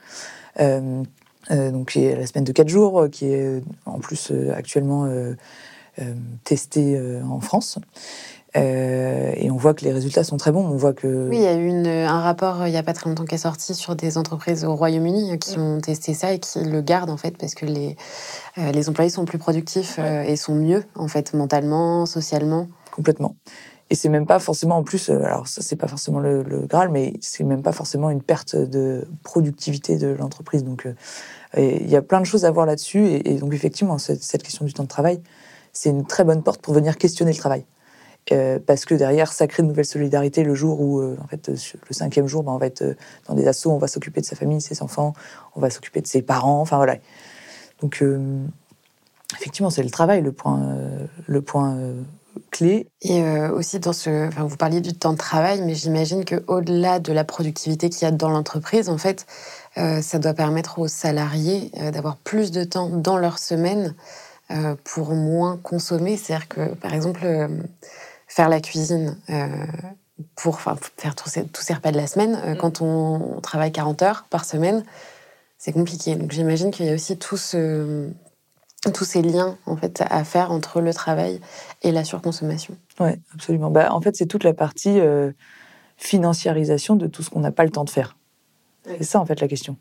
donc, 0.60 1.96
il 1.96 2.02
y 2.04 2.08
a 2.08 2.16
la 2.16 2.28
semaine 2.28 2.44
de 2.44 2.52
4 2.52 2.68
jours, 2.70 3.08
qui 3.12 3.26
est 3.26 3.64
en 3.86 4.00
plus 4.00 4.32
actuellement 4.54 5.08
euh, 6.02 6.14
testé 6.44 6.98
euh, 6.98 7.24
en 7.24 7.40
France. 7.40 7.80
Euh, 8.56 9.34
et 9.36 9.52
on 9.52 9.58
voit 9.58 9.74
que 9.74 9.84
les 9.84 9.92
résultats 9.92 10.24
sont 10.24 10.38
très 10.38 10.52
bons. 10.52 10.66
On 10.66 10.78
voit 10.78 10.94
que 10.94 11.28
oui, 11.30 11.38
il 11.38 11.44
y 11.44 11.48
a 11.48 11.56
eu 11.56 11.70
un 11.88 12.22
rapport 12.22 12.68
il 12.68 12.72
n'y 12.72 12.78
a 12.78 12.84
pas 12.84 12.94
très 12.94 13.10
longtemps 13.10 13.26
qui 13.26 13.36
est 13.36 13.40
sorti 13.40 13.76
sur 13.76 13.96
des 13.96 14.18
entreprises 14.18 14.64
au 14.64 14.76
Royaume-Uni 14.76 15.38
qui 15.40 15.60
ont 15.60 15.80
testé 15.82 16.14
ça 16.14 16.32
et 16.32 16.40
qui 16.40 16.64
le 16.64 16.82
gardent 16.82 17.10
en 17.10 17.18
fait 17.18 17.38
parce 17.38 17.56
que 17.56 17.66
les 17.66 17.98
les 18.58 18.90
employés 18.90 19.10
sont 19.10 19.26
plus 19.26 19.38
productifs 19.38 20.00
et 20.00 20.36
sont 20.38 20.56
mieux 20.56 20.84
en 20.96 21.08
fait 21.08 21.34
mentalement, 21.34 22.06
socialement. 22.06 22.68
Complètement. 22.92 23.36
Et 23.92 23.96
c'est 23.96 24.10
même 24.10 24.26
pas 24.26 24.40
forcément 24.40 24.78
en 24.78 24.84
plus, 24.84 25.10
euh, 25.10 25.24
alors 25.24 25.48
ça 25.48 25.62
c'est 25.62 25.76
pas 25.76 25.88
forcément 25.88 26.20
le, 26.20 26.44
Graal, 26.68 26.90
mais 26.90 27.14
c'est 27.22 27.44
même 27.44 27.62
pas 27.62 27.72
forcément 27.72 28.10
une 28.10 28.22
perte 28.22 28.56
de 28.56 29.08
productivité 29.24 29.98
de 29.98 30.08
l'entreprise. 30.08 30.64
Donc 30.64 30.88
euh, 30.88 30.94
il 31.58 31.90
y 31.90 31.96
a 31.96 32.02
plein 32.02 32.20
de 32.20 32.26
choses 32.26 32.46
à 32.46 32.52
voir 32.52 32.66
là-dessus. 32.66 33.06
Et, 33.08 33.36
donc 33.36 33.54
effectivement, 33.54 33.98
cette, 34.00 34.24
cette, 34.24 34.42
question 34.42 34.66
du 34.66 34.74
temps 34.74 34.84
de 34.84 34.88
travail, 34.88 35.22
c'est 35.72 35.90
une 35.90 36.06
très 36.06 36.24
bonne 36.24 36.42
porte 36.42 36.62
pour 36.62 36.74
venir 36.74 36.98
questionner 36.98 37.32
le 37.32 37.38
travail. 37.38 37.64
Euh, 38.32 38.60
parce 38.66 38.86
que 38.86 38.96
derrière, 38.96 39.32
ça 39.32 39.48
crée 39.48 39.62
de 39.62 39.68
nouvelles 39.68 39.86
solidarités 39.86 40.44
le 40.44 40.56
jour 40.56 40.82
où, 40.82 41.04
en 41.04 41.28
fait, 41.28 41.48
le 41.50 41.94
cinquième 41.94 42.28
jour, 42.28 42.44
ben, 42.44 42.54
on 42.54 42.58
va 42.58 42.66
être 42.66 42.84
dans 43.28 43.36
des 43.36 43.48
assauts, 43.48 43.72
on 43.72 43.78
va 43.78 43.88
s'occuper 43.88 44.22
de 44.22 44.26
sa 44.26 44.36
famille, 44.36 44.62
ses 44.62 44.82
enfants, 44.82 45.14
on 45.56 45.62
va 45.62 45.70
s'occuper 45.70 46.02
de 46.02 46.08
ses 46.08 46.22
parents, 46.22 46.60
enfin 46.62 46.78
voilà. 46.78 46.96
Donc, 47.82 48.04
effectivement, 49.34 49.70
c'est 49.70 49.84
le 49.84 49.92
travail 49.92 50.22
le 50.22 50.32
point, 50.32 50.76
le 51.28 51.42
point 51.42 51.78
clé. 52.52 52.88
Et 53.02 53.22
euh, 53.22 53.52
aussi, 53.52 53.80
dans 53.80 53.94
ce, 53.94 54.30
vous 54.42 54.58
parliez 54.58 54.82
du 54.82 54.94
temps 54.94 55.14
de 55.14 55.18
travail, 55.18 55.62
mais 55.62 55.76
j'imagine 55.76 56.26
qu'au-delà 56.26 57.00
de 57.00 57.14
la 57.14 57.24
productivité 57.24 57.90
qu'il 57.90 58.04
y 58.04 58.06
a 58.06 58.12
dans 58.12 58.30
l'entreprise, 58.30 58.90
en 58.90 58.98
fait, 58.98 59.26
euh, 59.78 60.02
ça 60.02 60.20
doit 60.20 60.34
permettre 60.34 60.80
aux 60.80 60.88
salariés 60.88 61.72
euh, 61.80 61.92
d'avoir 61.92 62.18
plus 62.18 62.52
de 62.52 62.64
temps 62.64 62.90
dans 62.90 63.18
leur 63.18 63.40
semaine 63.40 63.94
pour 64.84 65.16
moins 65.16 65.58
consommer. 65.58 66.18
C'est-à-dire 66.18 66.48
que, 66.48 66.76
par 66.76 66.94
exemple, 66.94 67.26
faire 68.28 68.50
la 68.50 68.60
cuisine 68.60 69.18
pour 70.36 70.62
faire 70.62 71.16
tous 71.16 71.30
ces, 71.30 71.46
tous 71.46 71.62
ces, 71.62 71.74
repas 71.74 71.92
de 71.92 71.98
la 71.98 72.08
semaine, 72.08 72.40
mm. 72.46 72.58
quand 72.58 72.82
on, 72.82 73.36
on, 73.38 73.42
travaille 73.42 73.72
40 73.72 74.02
heures 74.02 74.26
par 74.30 74.46
semaine, 74.46 74.84
c'est 75.58 75.74
compliqué. 75.74 76.16
Donc 76.16 76.32
j'imagine 76.32 76.72
qu'il 76.72 76.86
y 76.86 76.90
a 76.90 76.94
aussi 76.94 77.18
tout 77.18 77.38
ce, 77.38 78.10
tous 78.92 79.06
ces 79.06 79.22
liens 79.22 79.58
en 79.66 79.76
fait 79.76 80.04
à 80.10 80.24
faire 80.24 80.52
entre 80.52 80.82
le 80.82 80.94
travail 80.94 81.40
et 81.82 81.92
la 81.92 82.04
surconsommation. 82.04 82.76
Oui, 83.00 83.12
absolument. 83.34 83.72
Bah, 83.72 83.94
en 83.94 84.02
fait, 84.02 84.16
c'est 84.16 84.26
toute 84.26 84.44
la 84.44 84.54
partie 84.54 85.00
euh, 85.00 85.32
financiarisation 85.98 86.96
de 86.96 87.08
tout 87.08 87.24
ce 87.24 87.30
qu'on 87.30 87.40
n'a 87.40 87.52
pas 87.52 87.64
le 87.64 87.72
temps 87.72 87.84
de 87.84 87.90
faire. 87.90 88.18
C'est 88.86 89.04
ça 89.04 89.20
en 89.20 89.26
fait 89.26 89.42
la 89.42 89.48
question. 89.48 89.78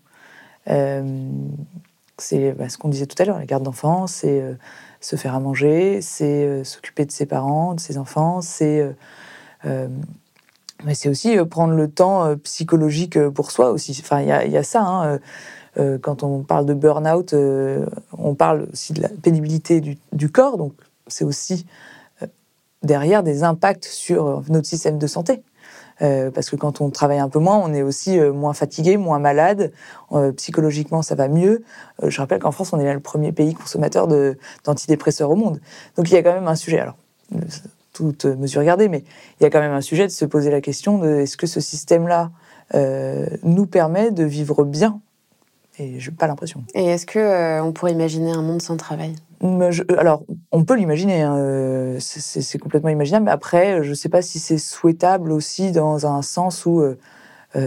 Euh, 0.69 1.29
c'est 2.17 2.53
bah, 2.53 2.69
ce 2.69 2.79
qu'on 2.79 2.89
disait 2.89 3.07
tout 3.07 3.21
à 3.21 3.27
l'heure, 3.27 3.39
la 3.39 3.47
garde 3.47 3.63
d'enfants, 3.63 4.07
c'est 4.07 4.41
euh, 4.41 4.55
se 5.05 5.17
faire 5.17 5.35
à 5.35 5.41
manger, 5.41 6.01
c'est 6.01 6.65
s'occuper 6.65 7.05
de 7.05 7.13
ses 7.13 7.27
parents, 7.27 7.75
de 7.75 7.81
ses 7.81 7.99
enfants, 7.99 8.41
c'est 8.41 8.85
mais 10.85 10.95
c'est 10.95 11.09
aussi 11.09 11.37
prendre 11.49 11.75
le 11.75 11.89
temps 11.89 12.37
psychologique 12.39 13.19
pour 13.31 13.51
soi 13.51 13.71
aussi. 13.71 13.97
Enfin, 14.01 14.21
il 14.21 14.27
y, 14.27 14.53
y, 14.53 14.57
a 14.57 14.63
ça. 14.63 14.83
Hein, 14.83 15.19
euh, 15.79 15.99
quand 15.99 16.23
on 16.23 16.43
parle 16.43 16.67
de 16.67 16.75
burn-out, 16.75 17.33
euh, 17.33 17.87
on 18.17 18.35
parle 18.35 18.69
aussi 18.73 18.93
de 18.93 19.03
la 19.03 19.09
pénibilité 19.09 19.81
du, 19.81 20.31
corps, 20.31 20.57
donc 20.57 20.73
c'est 21.09 21.25
aussi 21.25 21.67
euh, 22.23 22.27
derrière 22.83 23.23
des 23.23 23.43
impacts 23.43 23.85
sur 23.85 24.43
notre 24.49 24.69
système 24.69 24.99
de 24.99 25.07
santé. 25.07 25.43
Parce 25.99 26.51
que 26.51 26.57
quand 26.57 26.81
on 26.81 26.91
travaille 26.91 27.19
un 27.19 27.29
peu 27.29 27.39
moins, 27.39 27.59
on 27.59 27.73
est 27.73 27.83
aussi 27.83 28.19
moins 28.19 28.53
fatigué, 28.53 28.97
moins 28.97 29.19
malade. 29.19 29.73
psychologiquement, 30.37 31.03
ça 31.03 31.15
va 31.15 31.29
mieux. 31.29 31.63
je 32.03 32.21
rappelle 32.21 32.41
qu'en 32.41 32.51
France, 32.51 32.73
on 32.73 32.81
est 32.81 32.93
le 32.93 33.01
premier 33.01 33.33
pays 33.33 33.55
consommateur 33.55 34.09
d'antidépresseurs 34.65 35.31
au 35.31 35.37
monde. 35.37 35.61
Donc 35.97 36.11
il 36.11 36.15
y 36.15 36.17
a 36.17 36.23
quand 36.23 36.35
même 36.35 36.49
un 36.49 36.57
sujet. 36.57 36.79
Alors, 36.79 36.97
toute 37.93 38.25
mesure 38.25 38.65
gardée, 38.65 38.89
mais 38.89 39.05
il 39.41 39.45
y 39.45 39.47
a 39.47 39.51
quand 39.51 39.61
même 39.61 39.73
un 39.73 39.81
sujet 39.81 40.07
de 40.07 40.13
se 40.13 40.25
poser 40.25 40.51
la 40.51 40.61
question 40.61 40.99
de 40.99 41.21
est-ce 41.21 41.37
que 41.37 41.47
ce 41.47 41.61
système-là 41.61 42.31
nous 43.43 43.67
permet 43.67 44.11
de 44.11 44.25
vivre 44.25 44.65
bien? 44.65 45.01
Et 45.79 45.99
je 45.99 46.11
n'ai 46.11 46.17
pas 46.17 46.27
l'impression. 46.27 46.63
Et 46.75 46.85
est-ce 46.85 47.07
qu'on 47.07 47.19
euh, 47.19 47.61
on 47.63 47.73
pourrait 47.73 47.93
imaginer 47.93 48.31
un 48.31 48.43
monde 48.43 48.63
sans 48.63 48.77
travail? 48.77 49.15
Euh, 49.45 49.71
Alors, 49.99 50.25
on 50.53 50.65
peut 50.65 50.75
l'imaginer, 50.75 51.23
hein, 51.23 51.37
euh, 51.37 51.97
c'est 52.01 52.59
complètement 52.59 52.91
imaginable, 52.91 53.27
mais 53.27 53.31
après, 53.31 53.83
je 53.83 53.91
ne 53.91 53.95
sais 53.95 54.09
pas 54.09 54.23
si 54.23 54.39
c'est 54.39 54.59
souhaitable 54.59 55.33
aussi 55.33 55.73
dans 55.73 56.07
un 56.07 56.23
sens 56.23 56.67
où 56.67 56.83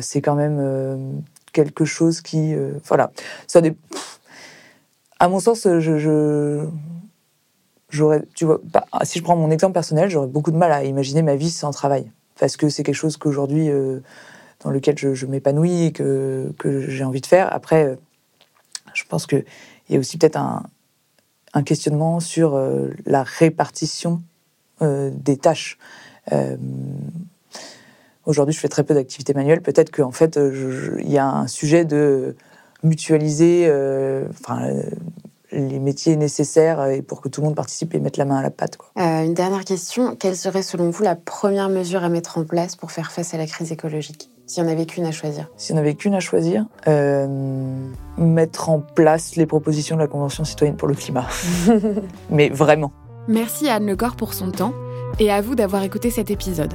c'est 0.01 0.21
quand 0.21 0.35
même 0.35 1.21
quelque 1.53 1.85
chose 1.85 2.21
qui... 2.21 2.55
voilà. 2.85 3.11
Ça 3.47 3.61
À 5.19 5.29
mon 5.29 5.39
sens, 5.39 5.65
j'aurais, 7.89 8.23
tu 8.35 8.45
vois, 8.45 8.59
bah, 8.63 8.85
si 9.03 9.19
je 9.19 9.23
prends 9.23 9.37
mon 9.37 9.49
exemple 9.49 9.73
personnel, 9.73 10.09
j'aurais 10.09 10.27
beaucoup 10.27 10.51
de 10.51 10.57
mal 10.57 10.71
à 10.71 10.83
imaginer 10.83 11.21
ma 11.21 11.35
vie 11.35 11.51
sans 11.51 11.71
travail. 11.71 12.11
Parce 12.39 12.57
que 12.57 12.69
c'est 12.69 12.83
quelque 12.83 12.95
chose 12.95 13.17
qu'aujourd'hui 13.17 13.69
dans 14.63 14.71
lequel 14.71 14.97
je, 14.97 15.25
m'épanouis 15.25 15.85
et 15.85 15.91
que, 15.91 16.53
que 16.57 16.81
j'ai 16.81 17.03
envie 17.03 17.21
de 17.21 17.25
faire. 17.25 17.53
Après, 17.53 17.85
euh, 17.85 17.95
je 18.93 19.03
pense 19.07 19.27
qu'il 19.27 19.45
y 19.89 19.95
a 19.95 19.99
aussi 19.99 20.17
peut-être 20.17 20.37
un, 20.37 20.63
un, 21.57 21.63
questionnement 21.63 22.19
sur 22.19 22.55
euh, 22.55 22.89
la 23.05 23.23
répartition 23.23 24.21
euh, 24.81 25.11
des 25.13 25.37
tâches. 25.37 25.77
Aujourd'hui, 28.25 28.53
je 28.53 28.59
fais 28.59 28.67
très 28.67 28.83
peu 28.83 28.93
d'activités 28.93 29.33
manuelles. 29.33 29.61
Peut-être 29.61 29.91
qu'en 29.91 30.11
fait, 30.11 30.37
il 30.37 31.09
y 31.09 31.17
a 31.17 31.25
un 31.25 31.47
sujet 31.47 31.85
de 31.85 32.35
mutualiser 32.83 33.71
enfin, 34.29 34.69
les 35.53 35.79
métiers 35.79 36.17
nécessaires 36.17 36.85
et 36.87 37.01
pour 37.01 37.21
que 37.21 37.29
tout 37.29 37.39
le 37.39 37.45
monde 37.45 37.55
participe 37.55 37.95
et 37.95 38.01
mette 38.01 38.17
la 38.17 38.25
main 38.25 38.39
à 38.39 38.41
la 38.41 38.49
pâte. 38.49 38.77
Une 38.97 39.33
dernière 39.33 39.63
question. 39.63 40.17
Quelle 40.17 40.35
serait 40.35 40.63
selon 40.63 40.89
vous 40.89 41.03
la 41.03 41.15
première 41.15 41.69
mesure 41.69 42.03
à 42.03 42.09
mettre 42.09 42.37
en 42.37 42.43
place 42.43 42.75
pour 42.75 42.91
faire 42.91 43.13
face 43.13 43.33
à 43.33 43.37
la 43.37 43.47
crise 43.47 43.71
écologique? 43.71 44.29
S'il 44.47 44.63
n'y 44.63 44.69
en 44.69 44.73
avait 44.73 44.85
qu'une 44.85 45.05
à 45.05 45.11
choisir 45.11 45.49
S'il 45.57 45.75
n'y 45.75 45.81
en 45.81 45.83
avait 45.83 45.93
qu'une 45.93 46.15
à 46.15 46.19
choisir, 46.19 46.65
euh, 46.87 47.27
mettre 48.17 48.69
en 48.69 48.79
place 48.79 49.35
les 49.35 49.45
propositions 49.45 49.97
de 49.97 50.01
la 50.01 50.07
Convention 50.07 50.45
citoyenne 50.45 50.77
pour 50.77 50.87
le 50.87 50.95
climat. 50.95 51.27
Mais 52.29 52.49
vraiment. 52.49 52.91
Merci 53.27 53.67
à 53.67 53.75
Anne 53.75 53.87
Lecor 53.87 54.15
pour 54.15 54.33
son 54.33 54.51
temps 54.51 54.73
et 55.19 55.31
à 55.31 55.41
vous 55.41 55.55
d'avoir 55.55 55.83
écouté 55.83 56.09
cet 56.09 56.31
épisode. 56.31 56.73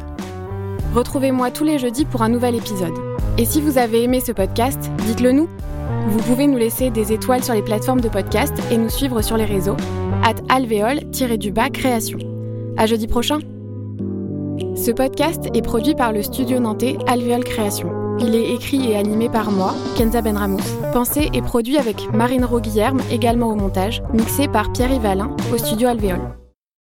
Retrouvez-moi 0.94 1.50
tous 1.50 1.64
les 1.64 1.78
jeudis 1.78 2.04
pour 2.04 2.22
un 2.22 2.28
nouvel 2.28 2.54
épisode. 2.54 2.92
Et 3.38 3.46
si 3.46 3.62
vous 3.62 3.78
avez 3.78 4.02
aimé 4.02 4.20
ce 4.20 4.32
podcast, 4.32 4.90
dites-le 5.06 5.32
nous. 5.32 5.48
Vous 6.08 6.18
pouvez 6.18 6.46
nous 6.46 6.58
laisser 6.58 6.90
des 6.90 7.12
étoiles 7.12 7.42
sur 7.42 7.54
les 7.54 7.62
plateformes 7.62 8.02
de 8.02 8.10
podcast 8.10 8.52
et 8.70 8.76
nous 8.76 8.90
suivre 8.90 9.22
sur 9.22 9.38
les 9.38 9.46
réseaux 9.46 9.76
at 10.22 10.34
alvéole-du-bas 10.54 11.70
création. 11.70 12.18
À 12.76 12.84
jeudi 12.86 13.06
prochain! 13.06 13.38
Ce 14.76 14.90
podcast 14.90 15.48
est 15.54 15.62
produit 15.62 15.94
par 15.94 16.12
le 16.12 16.22
studio 16.22 16.58
nantais 16.58 16.96
Alvéole 17.06 17.44
Création. 17.44 17.90
Il 18.18 18.34
est 18.34 18.52
écrit 18.52 18.90
et 18.90 18.96
animé 18.96 19.28
par 19.28 19.50
moi, 19.50 19.74
Kenza 19.96 20.20
Benramous. 20.20 20.58
Pensé 20.92 21.30
et 21.32 21.42
produit 21.42 21.78
avec 21.78 22.12
Marine 22.12 22.44
Roguillerme, 22.44 23.00
également 23.10 23.48
au 23.48 23.54
montage, 23.54 24.02
mixé 24.12 24.48
par 24.48 24.72
Pierre 24.72 24.92
Yvalin 24.92 25.34
au 25.52 25.58
studio 25.58 25.88
Alvéole. 25.88 26.41